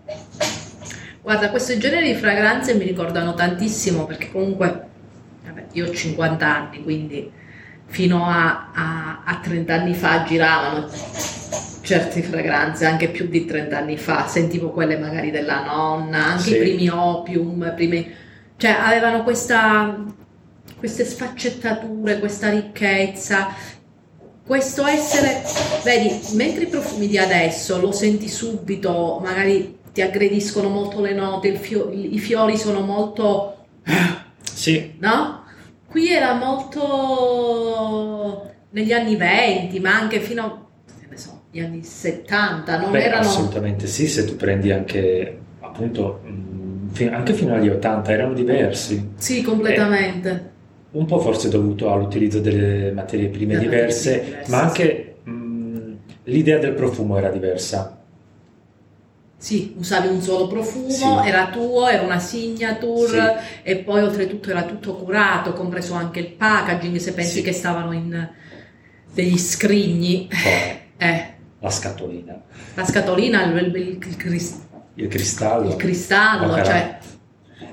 Guarda, 1.22 1.50
questo 1.50 1.78
genere 1.78 2.12
di 2.12 2.18
fragranze 2.18 2.74
mi 2.74 2.84
ricordano 2.84 3.34
tantissimo 3.34 4.04
perché 4.04 4.30
comunque 4.30 4.88
io 5.72 5.86
ho 5.88 5.92
50 5.92 6.46
anni, 6.46 6.82
quindi 6.82 7.30
fino 7.86 8.24
a, 8.26 8.70
a, 8.72 9.22
a 9.24 9.36
30 9.42 9.74
anni 9.74 9.94
fa 9.94 10.22
giravano 10.24 10.88
certe 11.82 12.22
fragranze, 12.22 12.84
anche 12.86 13.08
più 13.08 13.26
di 13.28 13.44
30 13.44 13.78
anni 13.78 13.96
fa, 13.96 14.26
sentivo 14.28 14.70
quelle 14.70 14.96
magari 14.96 15.30
della 15.30 15.64
nonna, 15.64 16.26
anche 16.26 16.42
Sì. 16.42 16.54
i 16.56 16.58
primi 16.58 16.88
opium, 16.88 17.72
primi... 17.74 18.08
cioè 18.56 18.70
avevano 18.78 19.22
questa, 19.24 20.04
queste 20.76 21.04
sfaccettature, 21.04 22.18
questa 22.20 22.50
ricchezza, 22.50 23.48
questo 24.46 24.86
essere, 24.86 25.42
vedi, 25.84 26.20
mentre 26.34 26.64
i 26.64 26.68
profumi 26.68 27.06
di 27.08 27.18
adesso 27.18 27.80
lo 27.80 27.92
senti 27.92 28.28
subito, 28.28 29.18
magari 29.22 29.78
ti 29.92 30.02
aggrediscono 30.02 30.68
molto 30.68 31.00
le 31.00 31.12
note, 31.14 31.54
fio- 31.56 31.90
i 31.92 32.18
fiori 32.18 32.56
sono 32.56 32.80
molto 32.80 33.56
Sì, 34.42 34.94
no? 34.98 35.39
Qui 35.90 36.08
era 36.08 36.34
molto 36.34 36.80
negli 38.70 38.92
anni 38.92 39.16
20, 39.16 39.80
ma 39.80 39.96
anche 39.96 40.20
fino 40.20 40.42
a 40.44 40.66
so, 41.16 41.40
gli 41.50 41.58
anni 41.58 41.82
70, 41.82 42.78
non 42.78 42.92
Beh, 42.92 43.02
erano 43.02 43.26
assolutamente 43.26 43.88
sì, 43.88 44.06
se 44.06 44.24
tu 44.24 44.36
prendi 44.36 44.70
anche 44.70 45.38
appunto 45.58 46.20
fi- 46.92 47.08
anche 47.08 47.32
fino 47.32 47.54
agli 47.54 47.68
80 47.68 48.12
erano 48.12 48.34
diversi. 48.34 49.14
Sì, 49.16 49.42
completamente. 49.42 50.50
Un 50.92 51.06
po' 51.06 51.18
forse 51.18 51.48
dovuto 51.48 51.92
all'utilizzo 51.92 52.38
delle 52.38 52.92
materie 52.92 53.26
prime 53.26 53.58
diverse, 53.58 54.22
diverse, 54.24 54.50
ma 54.50 54.58
sì. 54.58 54.64
anche 54.64 55.14
mh, 55.24 55.92
l'idea 56.24 56.58
del 56.58 56.74
profumo 56.74 57.16
era 57.16 57.30
diversa. 57.30 57.99
Sì, 59.42 59.74
usavi 59.78 60.08
un 60.08 60.20
solo 60.20 60.46
profumo, 60.48 60.90
Sì. 60.90 61.06
era 61.24 61.48
tuo, 61.48 61.88
era 61.88 62.02
una 62.02 62.18
signature 62.18 63.38
e 63.62 63.76
poi 63.76 64.02
oltretutto 64.02 64.50
era 64.50 64.64
tutto 64.64 64.94
curato, 64.96 65.54
compreso 65.54 65.94
anche 65.94 66.20
il 66.20 66.26
packaging, 66.32 66.96
se 66.96 67.14
pensi 67.14 67.36
Sì. 67.38 67.42
che 67.42 67.52
stavano 67.52 67.92
in 67.92 68.28
degli 69.14 69.38
scrigni. 69.38 70.28
Poi 70.28 71.08
Eh, 71.08 71.24
la 71.58 71.70
scatolina, 71.70 72.38
la 72.74 72.84
scatolina, 72.84 73.42
il, 73.44 73.56
il- 73.74 73.76
il 74.06 74.16
cris- 74.18 74.60
il 74.96 75.08
cristallo. 75.08 75.70
il 75.70 75.76
cristallo, 75.76 76.62
cioè 76.62 76.98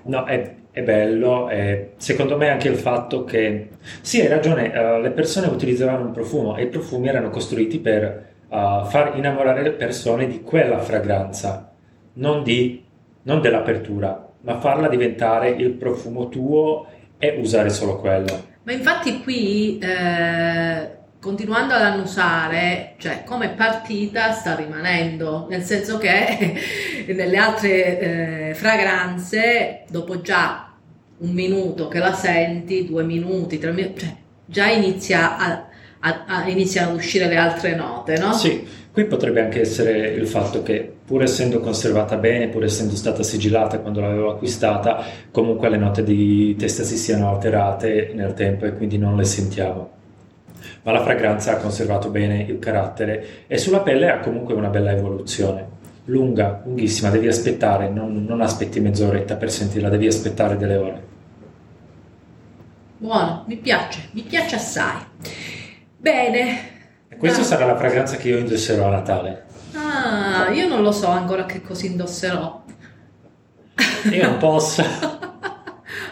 No, 0.03 0.23
è, 0.23 0.55
è 0.71 0.81
bello, 0.83 1.49
e 1.49 1.95
secondo 1.97 2.37
me 2.37 2.47
anche 2.47 2.69
il 2.69 2.77
fatto 2.77 3.25
che, 3.25 3.71
sì, 3.99 4.21
hai 4.21 4.27
ragione, 4.27 4.73
eh, 4.73 5.01
le 5.01 5.11
persone 5.11 5.47
utilizzavano 5.47 6.05
un 6.05 6.11
profumo 6.13 6.55
e 6.55 6.63
i 6.63 6.67
profumi 6.67 7.09
erano 7.09 7.29
costruiti 7.29 7.79
per 7.79 8.35
far 8.49 9.13
innamorare 9.15 9.61
le 9.61 9.71
persone 9.71 10.27
di 10.27 10.41
quella 10.41 10.79
fragranza, 10.79 11.71
non, 12.13 12.43
di, 12.43 12.83
non 13.23 13.41
dell'apertura, 13.41 14.27
ma 14.41 14.59
farla 14.59 14.87
diventare 14.87 15.49
il 15.49 15.71
profumo 15.71 16.29
tuo 16.29 16.87
e 17.17 17.37
usare 17.39 17.69
solo 17.69 17.99
quello. 17.99 18.55
Ma 18.63 18.71
infatti 18.71 19.21
qui, 19.21 19.77
eh, 19.79 20.95
continuando 21.19 21.73
ad 21.73 21.81
annusare, 21.81 22.93
cioè 22.97 23.23
come 23.23 23.49
partita 23.49 24.31
sta 24.31 24.55
rimanendo, 24.55 25.47
nel 25.49 25.63
senso 25.63 25.97
che 25.97 27.05
nelle 27.07 27.37
altre 27.37 27.99
eh, 28.49 28.53
fragranze, 28.53 29.83
dopo 29.89 30.21
già 30.21 30.71
un 31.19 31.31
minuto 31.31 31.87
che 31.87 31.99
la 31.99 32.13
senti, 32.13 32.85
due 32.85 33.03
minuti, 33.03 33.57
tre 33.57 33.71
minuti, 33.71 33.99
cioè 34.01 34.15
già 34.45 34.67
inizia 34.67 35.37
a, 35.37 35.66
a- 36.07 36.23
a- 36.43 36.49
iniziano 36.49 36.91
ad 36.91 36.95
uscire 36.95 37.27
le 37.27 37.35
altre 37.35 37.75
note, 37.75 38.17
no? 38.17 38.33
Sì, 38.33 38.65
qui 38.91 39.05
potrebbe 39.05 39.41
anche 39.41 39.61
essere 39.61 40.09
il 40.09 40.27
fatto 40.27 40.63
che 40.63 40.91
pur 41.05 41.23
essendo 41.23 41.59
conservata 41.59 42.15
bene, 42.17 42.47
pur 42.47 42.63
essendo 42.63 42.95
stata 42.95 43.23
sigillata 43.23 43.79
quando 43.79 43.99
l'avevo 44.01 44.31
acquistata, 44.31 45.03
comunque 45.31 45.69
le 45.69 45.77
note 45.77 46.03
di 46.03 46.55
testa 46.57 46.83
si 46.83 46.97
siano 46.97 47.29
alterate 47.29 48.11
nel 48.13 48.33
tempo 48.33 48.65
e 48.65 48.73
quindi 48.73 48.97
non 48.97 49.15
le 49.15 49.23
sentiamo. 49.23 49.89
Ma 50.83 50.91
la 50.91 51.03
fragranza 51.03 51.51
ha 51.53 51.57
conservato 51.57 52.09
bene 52.09 52.41
il 52.43 52.59
carattere 52.59 53.45
e 53.47 53.57
sulla 53.57 53.79
pelle 53.79 54.09
ha 54.09 54.19
comunque 54.19 54.53
una 54.53 54.69
bella 54.69 54.91
evoluzione. 54.91 55.75
Lunga, 56.05 56.61
lunghissima, 56.63 57.09
devi 57.09 57.27
aspettare, 57.27 57.89
non, 57.89 58.23
non 58.25 58.41
aspetti 58.41 58.79
mezz'oretta 58.79 59.35
per 59.35 59.51
sentirla, 59.51 59.89
devi 59.89 60.07
aspettare 60.07 60.55
delle 60.57 60.75
ore. 60.75 61.01
Buono, 62.99 63.43
mi 63.47 63.57
piace, 63.57 64.07
mi 64.11 64.21
piace 64.21 64.55
assai. 64.55 64.95
Bene. 65.97 66.75
E 67.09 67.15
questa 67.17 67.41
Ah. 67.41 67.45
sarà 67.45 67.65
la 67.65 67.75
fragranza 67.77 68.17
che 68.17 68.29
io 68.29 68.37
indosserò 68.37 68.87
a 68.87 68.91
Natale. 68.91 69.45
Ah, 69.73 70.49
io 70.51 70.67
non 70.67 70.81
lo 70.81 70.91
so 70.91 71.07
ancora 71.07 71.45
che 71.45 71.61
cosa 71.61 71.85
indosserò. 71.85 72.63
Io 74.11 74.23
non 74.23 74.37
posso. 74.37 74.81
Ah, 74.81 75.19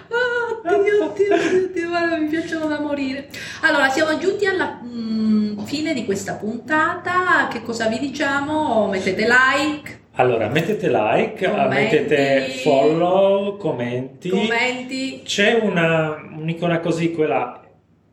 oddio, 0.75 1.05
oddio, 1.05 1.35
oddio, 1.35 1.65
oddio, 1.69 1.87
guarda, 1.89 2.17
mi 2.17 2.27
piacciono 2.27 2.67
da 2.67 2.79
morire. 2.79 3.29
Allora, 3.61 3.89
siamo 3.89 4.17
giunti 4.17 4.45
alla 4.45 4.79
mm, 4.83 5.59
fine 5.63 5.93
di 5.93 6.05
questa 6.05 6.33
puntata. 6.33 7.47
Che 7.49 7.61
cosa 7.61 7.87
vi 7.87 7.99
diciamo? 7.99 8.87
Mettete 8.87 9.25
like, 9.27 9.99
Allora, 10.15 10.47
mettete 10.49 10.89
like, 10.89 11.47
Commenti. 11.49 11.75
mettete 11.75 12.47
follow, 12.63 13.57
commenti. 13.57 14.29
commenti. 14.29 15.21
C'è 15.23 15.59
una, 15.61 16.15
un'icona 16.37 16.79
così, 16.79 17.11
quella 17.11 17.61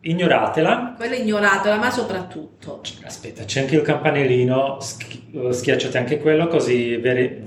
ignoratela. 0.02 0.94
Quello 0.96 1.14
ignoratela, 1.14 1.76
ma 1.76 1.90
soprattutto. 1.90 2.80
Aspetta, 3.04 3.44
c'è 3.44 3.60
anche 3.60 3.76
il 3.76 3.82
campanellino, 3.82 4.78
schi- 4.80 5.30
schiacciate 5.50 5.98
anche 5.98 6.18
quello 6.18 6.46
così 6.48 6.96
vere- 6.96 7.42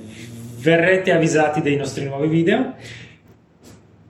verrete 0.58 1.12
avvisati 1.12 1.62
dei 1.62 1.76
nostri 1.76 2.06
nuovi 2.06 2.28
video. 2.28 2.76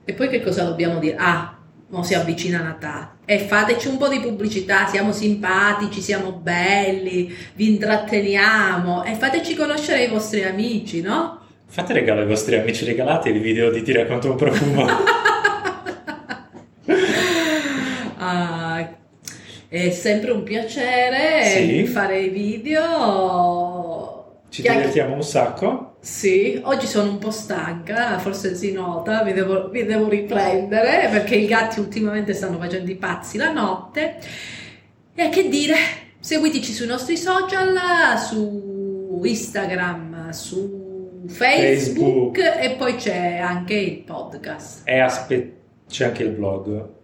E 0.04 0.12
poi 0.12 0.28
che 0.28 0.40
cosa 0.40 0.64
dobbiamo 0.64 0.98
dire? 0.98 1.16
Ah, 1.18 1.58
mo 1.88 2.02
si 2.02 2.14
avvicina 2.14 2.62
Natale. 2.62 3.14
E 3.24 3.40
fateci 3.40 3.88
un 3.88 3.96
po' 3.96 4.08
di 4.08 4.20
pubblicità, 4.20 4.86
siamo 4.86 5.10
simpatici, 5.10 6.00
siamo 6.00 6.30
belli, 6.30 7.34
vi 7.54 7.70
intratteniamo 7.70 9.02
e 9.02 9.14
fateci 9.14 9.56
conoscere 9.56 10.04
i 10.04 10.08
vostri 10.08 10.44
amici, 10.44 11.00
no? 11.00 11.40
Fate 11.66 11.92
regalo 11.92 12.20
ai 12.20 12.26
vostri 12.28 12.56
amici, 12.56 12.84
regalate 12.84 13.30
il 13.30 13.40
video 13.40 13.72
di 13.72 13.82
Ti 13.82 13.92
racconto 13.92 14.30
un 14.30 14.36
profumo. 14.36 14.86
È 19.68 19.90
sempre 19.90 20.30
un 20.30 20.42
piacere 20.42 21.44
Sì. 21.44 21.84
fare 21.86 22.20
i 22.20 22.28
video. 22.28 24.40
Ci 24.48 24.62
divertiamo 24.62 25.14
un 25.14 25.22
sacco. 25.22 25.96
Sì, 26.00 26.60
oggi 26.64 26.86
sono 26.86 27.10
un 27.10 27.18
po' 27.18 27.32
stanca, 27.32 28.18
forse 28.18 28.54
si 28.54 28.72
nota, 28.72 29.24
mi 29.24 29.32
devo, 29.32 29.68
mi 29.72 29.84
devo 29.84 30.08
riprendere 30.08 31.08
perché 31.10 31.34
i 31.34 31.46
gatti 31.46 31.80
ultimamente 31.80 32.32
stanno 32.32 32.58
facendo 32.58 32.90
i 32.90 32.94
pazzi 32.94 33.36
la 33.38 33.50
notte. 33.52 34.16
E 35.14 35.28
che 35.30 35.48
dire, 35.48 35.74
seguiteci 36.20 36.72
sui 36.72 36.86
nostri 36.86 37.16
social, 37.16 37.76
su 38.18 39.20
Instagram, 39.24 40.30
su 40.30 41.24
Facebook, 41.26 42.38
Facebook. 42.38 42.64
e 42.64 42.70
poi 42.78 42.94
c'è 42.94 43.38
anche 43.38 43.74
il 43.74 43.98
podcast. 44.04 44.82
E 44.88 45.00
aspe- 45.00 45.52
c'è 45.88 46.04
anche 46.04 46.22
il 46.22 46.30
blog. 46.30 46.94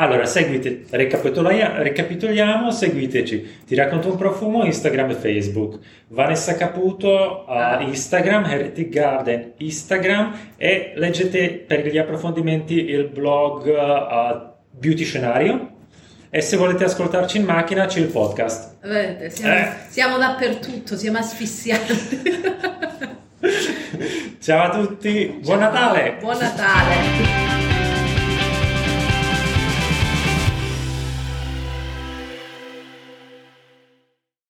Allora, 0.00 0.26
seguite, 0.26 0.84
ricapitoliamo, 0.90 2.70
seguiteci. 2.70 3.62
Ti 3.66 3.74
racconto 3.74 4.08
un 4.08 4.16
profumo, 4.16 4.64
Instagram 4.64 5.10
e 5.10 5.14
Facebook. 5.14 5.78
Vanessa 6.08 6.54
Caputo, 6.54 7.44
uh, 7.48 7.80
Instagram, 7.82 8.44
Heretic 8.44 8.90
Garden, 8.90 9.54
Instagram 9.56 10.52
e 10.56 10.92
leggete 10.94 11.64
per 11.66 11.84
gli 11.84 11.98
approfondimenti 11.98 12.74
il 12.88 13.08
blog 13.08 13.66
uh, 13.66 14.52
Beauty 14.70 15.02
Scenario. 15.02 15.72
E 16.30 16.42
se 16.42 16.56
volete 16.56 16.84
ascoltarci 16.84 17.38
in 17.38 17.44
macchina 17.44 17.86
c'è 17.86 17.98
il 17.98 18.06
podcast. 18.06 18.76
Vedete, 18.82 19.30
siamo, 19.30 19.54
Eh. 19.54 19.72
siamo 19.88 20.16
dappertutto, 20.16 20.96
siamo 20.96 21.18
asfissianti. 21.18 22.22
Ciao 24.38 24.62
a 24.62 24.70
tutti, 24.70 25.40
buon 25.42 25.58
Natale! 25.58 26.18
Buon 26.20 26.38
Natale! 26.38 27.57